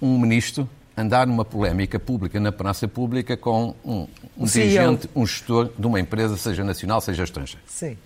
um 0.02 0.18
ministro 0.18 0.70
andar 0.96 1.26
numa 1.26 1.46
polémica 1.46 1.98
pública, 1.98 2.40
na 2.40 2.52
praça 2.52 2.88
pública, 2.88 3.36
com 3.38 3.74
um, 3.86 4.08
um 4.38 4.46
dirigente, 4.46 5.10
um 5.16 5.26
gestor 5.26 5.70
de 5.78 5.88
uma 5.88 6.00
empresa, 6.00 6.36
seja 6.36 6.64
nacional, 6.64 7.00
seja 7.00 7.24
estrangeira. 7.24 7.62
Sim. 7.66 7.98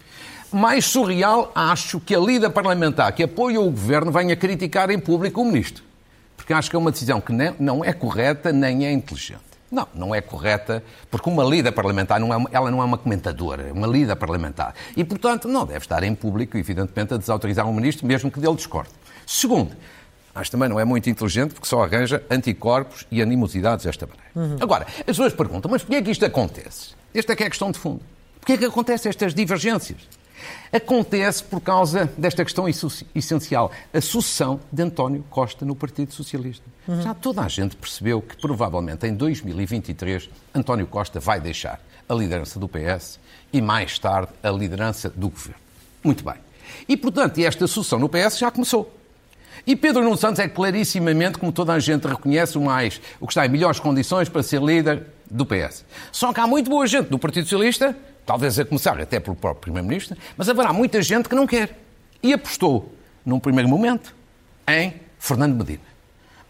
Mais 0.51 0.85
surreal, 0.85 1.51
acho 1.55 1.99
que 1.99 2.13
a 2.13 2.19
líder 2.19 2.51
parlamentar 2.51 3.11
que 3.13 3.23
apoia 3.23 3.59
o 3.59 3.65
governo 3.65 4.11
venha 4.11 4.35
criticar 4.35 4.91
em 4.91 4.99
público 4.99 5.41
o 5.41 5.45
ministro 5.45 5.83
porque 6.43 6.51
acho 6.51 6.69
que 6.69 6.75
é 6.75 6.79
uma 6.79 6.91
decisão 6.91 7.21
que 7.21 7.31
não 7.31 7.85
é 7.85 7.93
correta 7.93 8.51
nem 8.51 8.85
é 8.85 8.91
inteligente. 8.91 9.39
Não, 9.71 9.87
não 9.95 10.13
é 10.13 10.19
correta, 10.19 10.83
porque 11.09 11.29
uma 11.29 11.41
líder 11.41 11.71
parlamentar, 11.71 12.19
não 12.19 12.33
é, 12.33 12.45
ela 12.51 12.69
não 12.69 12.81
é 12.81 12.85
uma 12.85 12.97
comentadora, 12.97 13.69
é 13.69 13.71
uma 13.71 13.87
líder 13.87 14.17
parlamentar. 14.17 14.75
E, 14.95 15.05
portanto, 15.05 15.47
não 15.47 15.65
deve 15.65 15.79
estar 15.79 16.03
em 16.03 16.13
público, 16.13 16.57
evidentemente, 16.57 17.13
a 17.13 17.17
desautorizar 17.17 17.65
um 17.65 17.73
ministro, 17.73 18.05
mesmo 18.05 18.29
que 18.29 18.41
dele 18.41 18.55
discorde. 18.55 18.89
Segundo, 19.25 19.71
acho 20.35 20.51
também 20.51 20.67
não 20.67 20.77
é 20.77 20.83
muito 20.83 21.09
inteligente, 21.09 21.53
porque 21.53 21.65
só 21.65 21.81
arranja 21.81 22.21
anticorpos 22.29 23.07
e 23.09 23.21
animosidades 23.21 23.85
desta 23.85 24.05
maneira. 24.05 24.31
Uhum. 24.35 24.57
Agora, 24.59 24.85
as 24.85 25.05
pessoas 25.05 25.33
perguntam, 25.33 25.71
mas 25.71 25.81
porquê 25.81 25.95
é 25.95 26.01
que 26.01 26.11
isto 26.11 26.25
acontece? 26.25 26.89
Esta 27.15 27.31
é 27.31 27.35
que 27.37 27.43
é 27.43 27.47
a 27.47 27.49
questão 27.49 27.71
de 27.71 27.79
fundo. 27.79 28.01
Porquê 28.41 28.53
é 28.53 28.57
que 28.57 28.65
acontecem 28.65 29.09
estas 29.09 29.33
divergências? 29.33 30.01
Acontece 30.71 31.43
por 31.43 31.61
causa 31.61 32.11
desta 32.17 32.43
questão 32.43 32.65
essencial, 33.13 33.71
a 33.93 34.01
sucessão 34.01 34.59
de 34.71 34.81
António 34.81 35.23
Costa 35.29 35.65
no 35.65 35.75
Partido 35.75 36.13
Socialista. 36.13 36.65
Uhum. 36.87 37.01
Já 37.01 37.13
toda 37.13 37.41
a 37.41 37.47
gente 37.47 37.75
percebeu 37.75 38.21
que 38.21 38.35
provavelmente 38.37 39.05
em 39.07 39.13
2023 39.13 40.29
António 40.53 40.87
Costa 40.87 41.19
vai 41.19 41.39
deixar 41.39 41.79
a 42.07 42.13
liderança 42.13 42.59
do 42.59 42.67
PS 42.67 43.19
e 43.51 43.61
mais 43.61 43.97
tarde 43.99 44.31
a 44.41 44.49
liderança 44.49 45.09
do 45.09 45.29
governo. 45.29 45.61
Muito 46.03 46.23
bem. 46.23 46.35
E, 46.87 46.97
portanto, 46.97 47.37
esta 47.39 47.67
sucessão 47.67 47.99
no 47.99 48.09
PS 48.09 48.37
já 48.37 48.51
começou. 48.51 48.91
E 49.65 49.75
Pedro 49.75 50.03
Nuno 50.03 50.17
Santos 50.17 50.39
é 50.39 50.47
clarissimamente, 50.47 51.37
como 51.37 51.51
toda 51.51 51.71
a 51.73 51.79
gente 51.79 52.05
reconhece, 52.05 52.57
o 52.57 52.61
mais, 52.61 52.99
o 53.19 53.27
que 53.27 53.31
está 53.31 53.45
em 53.45 53.49
melhores 53.49 53.79
condições 53.79 54.27
para 54.27 54.43
ser 54.43 54.61
líder 54.61 55.03
do 55.29 55.45
PS. 55.45 55.85
Só 56.11 56.33
que 56.33 56.39
há 56.39 56.47
muito 56.47 56.69
boa 56.69 56.85
gente 56.85 57.09
do 57.09 57.17
Partido 57.17 57.45
Socialista 57.45 57.95
talvez 58.25 58.57
a 58.59 58.65
começar 58.65 58.99
até 58.99 59.19
pelo 59.19 59.35
próprio 59.35 59.61
Primeiro-Ministro, 59.61 60.17
mas 60.37 60.49
haverá 60.49 60.71
muita 60.73 61.01
gente 61.01 61.29
que 61.29 61.35
não 61.35 61.47
quer. 61.47 61.79
E 62.21 62.33
apostou, 62.33 62.93
num 63.25 63.39
primeiro 63.39 63.69
momento, 63.69 64.15
em 64.67 64.93
Fernando 65.19 65.55
Medina. 65.55 65.83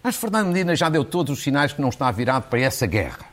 Mas 0.01 0.15
Fernando 0.15 0.47
Medina 0.47 0.75
já 0.75 0.89
deu 0.89 1.03
todos 1.03 1.37
os 1.37 1.43
sinais 1.43 1.73
que 1.73 1.81
não 1.81 1.89
está 1.89 2.11
virado 2.11 2.43
para 2.43 2.59
essa 2.59 2.85
guerra. 2.85 3.32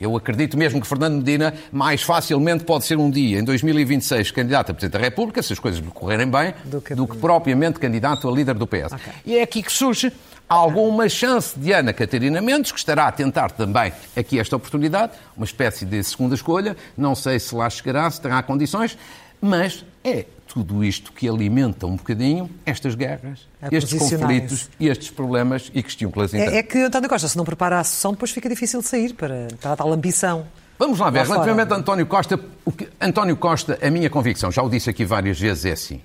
Eu 0.00 0.16
acredito 0.16 0.56
mesmo 0.56 0.80
que 0.80 0.86
Fernando 0.86 1.16
Medina 1.16 1.54
mais 1.72 2.02
facilmente 2.02 2.64
pode 2.64 2.84
ser 2.84 2.98
um 2.98 3.10
dia, 3.10 3.38
em 3.38 3.44
2026, 3.44 4.30
candidato 4.30 4.70
a 4.70 4.74
Presidente 4.74 4.98
da 4.98 5.04
República, 5.04 5.42
se 5.42 5.52
as 5.52 5.58
coisas 5.58 5.80
lhe 5.80 5.90
correrem 5.90 6.30
bem, 6.30 6.54
do 6.64 6.80
que, 6.80 6.94
do 6.94 7.06
que 7.06 7.16
propriamente 7.16 7.80
candidato 7.80 8.28
a 8.28 8.32
líder 8.32 8.54
do 8.54 8.66
PS. 8.66 8.92
Okay. 8.92 9.12
E 9.26 9.36
é 9.38 9.42
aqui 9.42 9.62
que 9.62 9.72
surge 9.72 10.12
alguma 10.48 11.08
chance 11.08 11.58
de 11.58 11.72
Ana 11.72 11.92
Catarina 11.92 12.40
Mendes, 12.40 12.72
que 12.72 12.78
estará 12.78 13.08
a 13.08 13.12
tentar 13.12 13.50
também 13.50 13.92
aqui 14.16 14.38
esta 14.38 14.56
oportunidade, 14.56 15.12
uma 15.36 15.44
espécie 15.44 15.84
de 15.84 16.02
segunda 16.02 16.34
escolha, 16.34 16.76
não 16.96 17.14
sei 17.14 17.38
se 17.38 17.54
lá 17.54 17.68
chegará, 17.68 18.10
se 18.10 18.20
terá 18.20 18.42
condições, 18.42 18.96
mas 19.40 19.84
é 20.02 20.24
tudo 20.48 20.82
isto 20.82 21.12
que 21.12 21.28
alimenta 21.28 21.86
um 21.86 21.96
bocadinho 21.96 22.50
estas 22.64 22.94
guerras, 22.94 23.46
é 23.60 23.68
estes 23.70 23.98
conflitos 23.98 24.70
e 24.80 24.88
estes 24.88 25.10
problemas 25.10 25.70
e 25.74 25.82
questões 25.82 26.12
que 26.12 26.18
las 26.18 26.34
é, 26.34 26.56
é 26.56 26.62
que 26.62 26.78
António 26.78 27.08
Costa, 27.08 27.28
se 27.28 27.36
não 27.36 27.44
prepara 27.44 27.78
a 27.78 27.84
sessão, 27.84 28.12
depois 28.12 28.30
fica 28.30 28.48
difícil 28.48 28.80
de 28.80 28.86
sair 28.86 29.12
para, 29.12 29.48
para 29.60 29.72
a 29.74 29.76
tal 29.76 29.92
ambição. 29.92 30.46
Vamos 30.78 30.98
lá 30.98 31.10
ver, 31.10 31.26
relativamente 31.26 31.72
a 31.72 31.76
António 31.76 32.06
Costa, 32.06 32.40
o 32.64 32.72
que, 32.72 32.88
António 33.00 33.36
Costa, 33.36 33.78
a 33.82 33.90
minha 33.90 34.08
convicção, 34.08 34.50
já 34.50 34.62
o 34.62 34.70
disse 34.70 34.88
aqui 34.88 35.04
várias 35.04 35.38
vezes, 35.38 35.64
é 35.66 35.72
assim. 35.72 36.00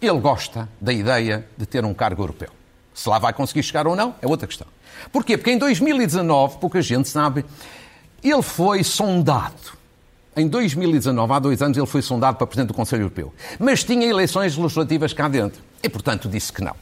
Ele 0.00 0.18
gosta 0.18 0.68
da 0.80 0.92
ideia 0.92 1.46
de 1.56 1.64
ter 1.64 1.84
um 1.84 1.94
cargo 1.94 2.22
europeu. 2.22 2.50
Se 2.92 3.08
lá 3.08 3.18
vai 3.18 3.32
conseguir 3.32 3.62
chegar 3.62 3.86
ou 3.86 3.96
não, 3.96 4.14
é 4.20 4.26
outra 4.26 4.46
questão. 4.46 4.66
Porquê? 5.10 5.38
Porque 5.38 5.52
em 5.52 5.58
2019, 5.58 6.58
pouca 6.58 6.82
gente 6.82 7.08
sabe, 7.08 7.44
ele 8.22 8.42
foi 8.42 8.84
sondado. 8.84 9.81
Em 10.34 10.48
2019, 10.48 11.32
há 11.32 11.38
dois 11.38 11.60
anos, 11.60 11.76
ele 11.76 11.86
foi 11.86 12.00
sondado 12.00 12.38
para 12.38 12.46
Presidente 12.46 12.68
do 12.68 12.74
Conselho 12.74 13.02
Europeu. 13.02 13.34
Mas 13.58 13.84
tinha 13.84 14.06
eleições 14.06 14.56
legislativas 14.56 15.12
cá 15.12 15.28
dentro. 15.28 15.62
E, 15.82 15.88
portanto, 15.88 16.28
disse 16.28 16.52
que 16.52 16.62
não. 16.62 16.74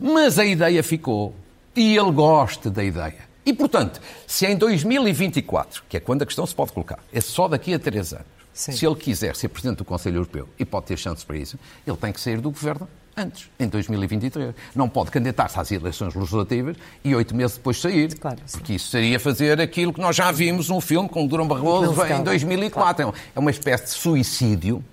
Mas 0.00 0.38
a 0.38 0.44
ideia 0.44 0.82
ficou. 0.82 1.34
E 1.74 1.96
ele 1.96 2.10
gosta 2.12 2.70
da 2.70 2.82
ideia. 2.82 3.26
E, 3.44 3.52
portanto, 3.52 4.00
se 4.26 4.46
em 4.46 4.56
2024, 4.56 5.84
que 5.88 5.98
é 5.98 6.00
quando 6.00 6.22
a 6.22 6.26
questão 6.26 6.46
se 6.46 6.54
pode 6.54 6.72
colocar, 6.72 6.98
é 7.12 7.20
só 7.20 7.46
daqui 7.46 7.74
a 7.74 7.78
três 7.78 8.12
anos, 8.12 8.26
Sim. 8.54 8.72
se 8.72 8.86
ele 8.86 8.96
quiser 8.96 9.36
ser 9.36 9.48
Presidente 9.48 9.78
do 9.78 9.84
Conselho 9.84 10.16
Europeu 10.16 10.48
e 10.58 10.64
pode 10.64 10.86
ter 10.86 10.96
chances 10.96 11.22
para 11.22 11.36
isso, 11.36 11.58
ele 11.86 11.96
tem 11.96 12.12
que 12.12 12.20
sair 12.20 12.40
do 12.40 12.50
governo 12.50 12.88
antes, 13.16 13.48
em 13.58 13.68
2023. 13.68 14.54
Não 14.74 14.88
pode 14.88 15.10
candidatar-se 15.10 15.58
às 15.58 15.70
eleições 15.72 16.14
legislativas 16.14 16.76
e 17.02 17.14
oito 17.14 17.34
meses 17.34 17.56
depois 17.56 17.80
sair. 17.80 18.14
Claro, 18.18 18.38
porque 18.50 18.74
isso 18.74 18.90
seria 18.90 19.18
fazer 19.18 19.60
aquilo 19.60 19.92
que 19.92 20.00
nós 20.00 20.14
já 20.14 20.30
vimos 20.30 20.68
num 20.68 20.80
filme 20.80 21.08
com 21.08 21.24
o 21.24 21.28
Durão 21.28 21.48
Barroso 21.48 22.04
em 22.04 22.22
2004. 22.22 23.04
Claro. 23.04 23.18
É 23.34 23.38
uma 23.38 23.50
espécie 23.50 23.84
de 23.84 23.90
suicídio 23.90 24.84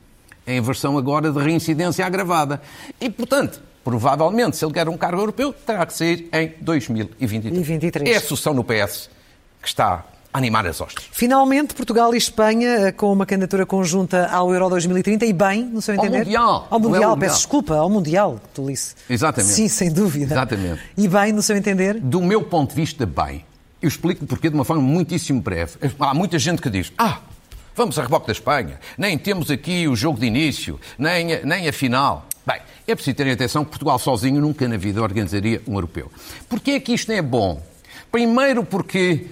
em 0.45 0.62
versão 0.62 0.97
agora 0.97 1.31
de 1.31 1.39
reincidência 1.39 2.05
agravada. 2.05 2.62
E, 2.99 3.09
portanto, 3.09 3.62
provavelmente, 3.83 4.57
se 4.57 4.65
ele 4.65 4.73
quer 4.73 4.88
um 4.88 4.97
cargo 4.97 5.21
europeu, 5.21 5.53
terá 5.53 5.86
que 5.86 5.93
sair 5.93 6.29
em 6.31 6.53
2023. 6.62 7.67
23. 7.67 8.09
É 8.09 8.17
a 8.17 8.21
sucessão 8.21 8.53
no 8.53 8.63
PS 8.63 9.09
que 9.62 9.67
está 9.67 10.05
animar 10.34 10.65
as 10.65 10.82
hostes. 10.82 11.06
Finalmente, 11.12 11.76
Portugal 11.76 12.13
e 12.13 12.17
Espanha 12.17 12.91
com 12.91 13.13
uma 13.13 13.26
candidatura 13.26 13.65
conjunta 13.65 14.28
ao 14.28 14.52
Euro 14.52 14.69
2030 14.69 15.26
e 15.26 15.34
bem, 15.34 15.63
no 15.65 15.82
seu 15.82 15.93
entender? 15.93 16.17
Ao 16.17 16.24
Mundial. 16.24 16.67
Ao 16.72 16.80
Mundial, 16.80 17.13
é 17.15 17.19
peço 17.19 17.36
desculpa, 17.38 17.76
ao 17.76 17.89
Mundial, 17.89 18.39
Tolice. 18.54 18.96
Exatamente. 19.10 19.54
Sim, 19.54 19.67
sem 19.67 19.91
dúvida. 19.91 20.34
Exatamente. 20.34 20.82
E 20.98 21.08
bem, 21.08 21.32
no 21.32 21.41
seu 21.43 21.56
entender? 21.56 22.00
Do 22.00 22.22
meu 22.22 22.41
ponto 22.41 22.72
de 22.72 22.76
vista, 22.76 23.06
bem. 23.06 23.46
Eu 23.82 23.88
explico 23.88 24.26
porque 24.26 24.50
de 24.50 24.56
uma 24.56 24.65
forma 24.65 24.82
muitíssimo 24.82 25.41
breve. 25.41 25.74
Há 26.00 26.13
muita 26.13 26.39
gente 26.39 26.62
que 26.62 26.69
diz, 26.69 26.91
ah, 26.98 27.19
vamos 27.76 28.00
a 28.00 28.02
reboque 28.02 28.28
da 28.28 28.34
Espanha, 28.34 28.80
nem 28.98 29.17
temos 29.17 29.52
aqui 29.52 29.88
o 29.88 29.96
jogo 29.96 30.19
de 30.19 30.26
início, 30.26 30.80
nem 30.98 31.34
a, 31.34 31.46
nem 31.46 31.67
a 31.67 31.74
final. 31.74 32.26
Bem, 32.46 32.62
é 32.88 32.96
preciso 32.96 33.15
ter 33.15 33.30
atenção 33.30 33.63
que 33.63 33.72
Portugal 33.72 34.00
sozinho 34.00 34.41
nunca 34.41 34.67
na 34.67 34.78
vida 34.78 35.02
organizaria 35.02 35.62
um 35.67 35.74
europeu. 35.76 36.12
Porquê 36.50 36.72
é 36.72 36.80
que 36.80 36.93
isto 36.93 37.12
é 37.12 37.22
bom? 37.22 37.62
Primeiro 38.12 38.63
porque 38.63 39.28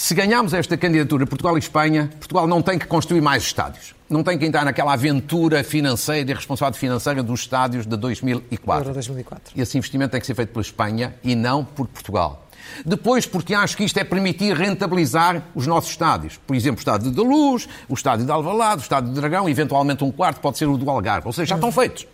se 0.00 0.14
ganharmos 0.14 0.54
esta 0.54 0.78
candidatura, 0.78 1.26
Portugal 1.26 1.56
e 1.56 1.58
Espanha, 1.58 2.08
Portugal 2.18 2.46
não 2.46 2.62
tem 2.62 2.78
que 2.78 2.86
construir 2.86 3.20
mais 3.20 3.42
estádios. 3.42 3.94
Não 4.10 4.24
tem 4.24 4.36
que 4.36 4.44
entrar 4.44 4.64
naquela 4.64 4.92
aventura 4.92 5.62
financeira 5.62 6.32
e 6.32 6.34
responsabilidade 6.34 6.80
financeira 6.80 7.22
dos 7.22 7.40
estádios 7.40 7.86
de 7.86 7.96
2004. 7.96 8.82
Euro 8.82 8.94
2004. 8.94 9.52
E 9.54 9.60
esse 9.60 9.78
investimento 9.78 10.10
tem 10.10 10.20
que 10.20 10.26
ser 10.26 10.34
feito 10.34 10.48
pela 10.48 10.62
Espanha 10.62 11.14
e 11.22 11.36
não 11.36 11.64
por 11.64 11.86
Portugal. 11.86 12.44
Depois, 12.84 13.24
porque 13.24 13.54
acho 13.54 13.76
que 13.76 13.84
isto 13.84 13.98
é 13.98 14.04
permitir 14.04 14.56
rentabilizar 14.56 15.44
os 15.54 15.64
nossos 15.64 15.90
estádios. 15.90 16.38
Por 16.44 16.56
exemplo, 16.56 16.78
o 16.78 16.80
estádio 16.80 17.10
de 17.10 17.20
Luz, 17.20 17.68
o 17.88 17.94
estádio 17.94 18.26
de 18.26 18.32
Alvalade, 18.32 18.80
o 18.80 18.82
estádio 18.82 19.10
de 19.10 19.14
Dragão, 19.14 19.48
eventualmente 19.48 20.02
um 20.02 20.10
quarto 20.10 20.40
pode 20.40 20.58
ser 20.58 20.66
o 20.66 20.76
do 20.76 20.90
Algarve. 20.90 21.28
Ou 21.28 21.32
seja, 21.32 21.50
já 21.50 21.54
estão 21.54 21.70
feitos. 21.70 22.06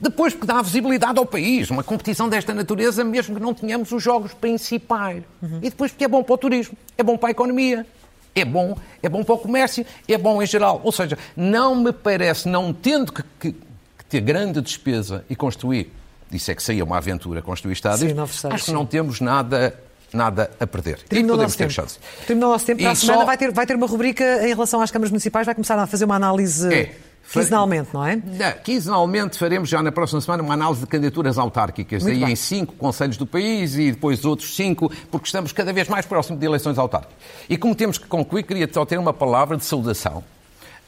Depois, 0.00 0.34
porque 0.34 0.46
dá 0.46 0.60
visibilidade 0.60 1.18
ao 1.18 1.26
país. 1.26 1.70
Uma 1.70 1.84
competição 1.84 2.28
desta 2.28 2.52
natureza, 2.52 3.04
mesmo 3.04 3.36
que 3.36 3.42
não 3.42 3.54
tenhamos 3.54 3.92
os 3.92 4.02
jogos 4.02 4.34
principais. 4.34 5.22
Uhum. 5.40 5.58
E 5.58 5.70
depois, 5.70 5.92
porque 5.92 6.04
é 6.04 6.08
bom 6.08 6.22
para 6.22 6.34
o 6.34 6.38
turismo, 6.38 6.76
é 6.98 7.02
bom 7.02 7.16
para 7.16 7.28
a 7.28 7.32
economia. 7.32 7.86
É 8.34 8.44
bom, 8.44 8.76
é 9.02 9.08
bom 9.08 9.22
para 9.22 9.34
o 9.34 9.38
comércio, 9.38 9.86
é 10.08 10.18
bom 10.18 10.42
em 10.42 10.46
geral. 10.46 10.80
Ou 10.82 10.90
seja, 10.90 11.16
não 11.36 11.74
me 11.76 11.92
parece, 11.92 12.48
não 12.48 12.72
tendo 12.72 13.12
que, 13.12 13.22
que, 13.38 13.52
que 13.52 14.04
ter 14.08 14.20
grande 14.20 14.60
despesa 14.60 15.24
e 15.30 15.36
construir, 15.36 15.92
isso 16.32 16.50
é 16.50 16.54
que 16.54 16.62
seria 16.62 16.84
uma 16.84 16.96
aventura 16.96 17.40
construir 17.40 17.74
estádios, 17.74 18.10
Sim, 18.10 18.22
estádios 18.24 18.44
acho 18.44 18.64
que 18.64 18.72
não 18.72 18.84
temos 18.84 19.20
nada 19.20 19.74
nada 20.12 20.50
a 20.60 20.66
perder. 20.66 21.02
Terminou 21.02 21.34
e 21.34 21.38
podemos 21.38 21.56
ter 21.56 21.70
chance. 21.70 21.98
Terminou 22.26 22.50
o 22.50 22.52
nosso 22.52 22.64
tempo. 22.64 22.80
Para 22.80 22.90
e 22.90 22.92
a 22.92 22.94
semana 22.94 23.20
só... 23.20 23.26
vai, 23.26 23.36
ter, 23.36 23.50
vai 23.50 23.66
ter 23.66 23.74
uma 23.74 23.86
rubrica 23.86 24.46
em 24.46 24.48
relação 24.48 24.80
às 24.80 24.90
câmaras 24.90 25.10
municipais, 25.10 25.44
vai 25.44 25.54
começar 25.54 25.76
a 25.76 25.86
fazer 25.86 26.04
uma 26.04 26.14
análise. 26.14 26.72
É. 26.72 26.94
Quinzenalmente, 27.32 27.90
não 27.92 28.04
é? 28.04 28.20
Quinzenalmente 28.62 29.38
faremos 29.38 29.68
já 29.68 29.82
na 29.82 29.90
próxima 29.90 30.20
semana 30.20 30.42
uma 30.42 30.54
análise 30.54 30.80
de 30.80 30.86
candidaturas 30.86 31.38
autárquicas, 31.38 32.02
Muito 32.02 32.14
aí 32.14 32.24
bem. 32.24 32.32
em 32.32 32.36
cinco 32.36 32.74
conselhos 32.74 33.16
do 33.16 33.26
país 33.26 33.76
e 33.76 33.90
depois 33.90 34.24
outros 34.24 34.54
cinco, 34.54 34.92
porque 35.10 35.26
estamos 35.26 35.52
cada 35.52 35.72
vez 35.72 35.88
mais 35.88 36.06
próximos 36.06 36.38
de 36.38 36.46
eleições 36.46 36.78
autárquicas. 36.78 37.16
E 37.48 37.56
como 37.56 37.74
temos 37.74 37.98
que 37.98 38.06
concluir, 38.06 38.44
queria 38.44 38.68
só 38.72 38.84
ter 38.84 38.98
uma 38.98 39.12
palavra 39.12 39.56
de 39.56 39.64
saudação 39.64 40.22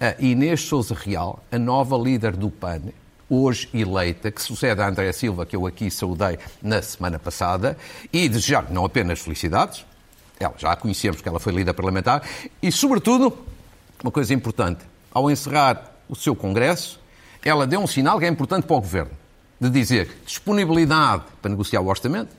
a 0.01 0.14
Inês 0.22 0.62
Souza 0.62 0.94
Real, 0.94 1.42
a 1.51 1.59
nova 1.59 1.96
líder 1.96 2.37
do 2.37 2.51
PAN, 2.51 2.83
hoje 3.29 3.68
eleita, 3.72 4.31
que 4.31 4.42
sucede 4.42 4.81
a 4.81 4.88
Andréa 4.88 5.12
Silva, 5.12 5.46
que 5.46 5.57
eu 5.57 5.66
aqui 5.66 5.90
saudei 5.90 6.38
na 6.62 6.83
semana 6.83 7.18
passada, 7.18 7.77
e 8.12 8.29
desejar 8.29 8.70
não 8.70 8.85
apenas 8.85 9.20
felicidades, 9.20 9.85
ela, 10.38 10.55
já 10.59 10.72
a 10.72 10.77
conhecemos 10.77 11.22
que 11.22 11.29
ela 11.29 11.40
foi 11.40 11.53
líder 11.53 11.72
parlamentar, 11.72 12.22
e 12.62 12.70
sobretudo, 12.70 13.37
uma 14.03 14.12
coisa 14.12 14.35
importante, 14.35 14.81
ao 15.11 15.31
encerrar 15.31 15.95
o 16.09 16.14
seu 16.14 16.35
Congresso, 16.35 17.01
ela 17.45 17.66
deu 17.66 17.81
um 17.81 17.87
sinal 17.87 18.19
que 18.19 18.25
é 18.25 18.29
importante 18.29 18.66
para 18.66 18.77
o 18.77 18.81
Governo, 18.81 19.12
de 19.61 19.71
dizer 19.71 20.09
disponibilidade 20.27 21.23
para 21.40 21.51
negociar 21.51 21.81
o 21.81 21.87
orçamento, 21.87 22.31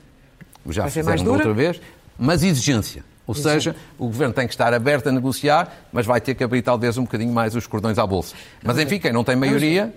já 0.68 0.88
fizemos 0.88 1.22
outra 1.22 1.52
vez, 1.52 1.80
mas 2.18 2.42
exigência. 2.42 3.04
Ou 3.26 3.34
seja, 3.34 3.76
o 3.98 4.06
Governo 4.06 4.32
tem 4.32 4.46
que 4.46 4.54
estar 4.54 4.72
aberto 4.72 5.08
a 5.08 5.12
negociar, 5.12 5.70
mas 5.92 6.06
vai 6.06 6.18
ter 6.18 6.34
que 6.34 6.42
abrir 6.42 6.62
talvez 6.62 6.96
um 6.96 7.02
bocadinho 7.02 7.30
mais 7.30 7.54
os 7.54 7.66
cordões 7.66 7.98
à 7.98 8.06
bolsa. 8.06 8.34
Mas 8.62 8.78
enfim, 8.78 8.98
quem 8.98 9.12
não 9.12 9.22
tem 9.22 9.36
maioria, 9.36 9.94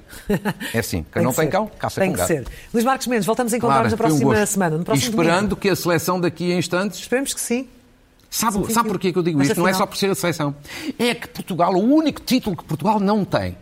é 0.73 0.79
assim. 0.79 1.05
Quem 1.13 1.23
não 1.23 1.31
tem 1.31 1.49
cão, 1.49 1.71
caça 1.79 2.01
tem 2.01 2.11
com 2.11 2.17
gato. 2.17 2.27
Tem 2.27 2.43
que 2.43 2.49
ser. 2.49 2.57
Luís 2.73 2.83
Marcos 2.83 3.07
Mendes, 3.07 3.25
voltamos 3.25 3.53
a 3.53 3.57
encontrar-nos 3.57 3.93
claro, 3.93 4.13
na 4.13 4.19
próxima 4.19 4.41
um 4.41 4.45
semana. 4.45 4.77
No 4.77 4.83
próximo 4.83 5.07
e 5.07 5.09
esperando 5.09 5.39
domingo. 5.39 5.55
que 5.55 5.69
a 5.69 5.75
seleção 5.77 6.19
daqui 6.19 6.51
a 6.51 6.57
instantes... 6.57 6.99
Esperemos 6.99 7.33
que 7.33 7.39
sim. 7.39 7.69
Sabe, 8.33 8.73
sabe 8.73 8.87
porquê 8.87 9.11
que 9.11 9.19
eu 9.19 9.23
digo 9.23 9.37
Mas 9.37 9.49
isto? 9.49 9.51
Afinal... 9.51 9.65
Não 9.65 9.75
é 9.75 9.77
só 9.77 9.85
por 9.85 9.97
ser 9.97 10.09
a 10.09 10.15
seleção. 10.15 10.55
É 10.97 11.13
que 11.13 11.27
Portugal, 11.27 11.75
o 11.75 11.93
único 11.93 12.21
título 12.21 12.55
que 12.55 12.63
Portugal 12.63 12.97
não 12.97 13.25
tem, 13.25 13.57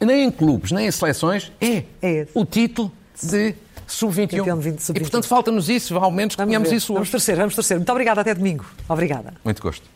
nem 0.00 0.24
em 0.24 0.30
clubes, 0.32 0.72
nem 0.72 0.88
em 0.88 0.90
seleções, 0.90 1.52
é, 1.60 1.84
é 2.02 2.26
o 2.34 2.44
título 2.44 2.90
de 3.22 3.54
sub-21. 3.86 4.80
Sub 4.80 4.96
e, 4.96 5.00
portanto, 5.00 5.28
falta-nos 5.28 5.68
isso, 5.68 5.96
ao 5.96 6.10
menos 6.10 6.34
que 6.34 6.44
tenhamos 6.44 6.72
isso 6.72 6.92
hoje. 6.92 6.98
Vamos 6.98 7.10
torcer, 7.10 7.36
vamos 7.36 7.54
torcer. 7.54 7.76
Muito 7.76 7.92
obrigada, 7.92 8.20
até 8.20 8.34
domingo. 8.34 8.64
Obrigada. 8.88 9.34
Muito 9.44 9.62
gosto. 9.62 9.88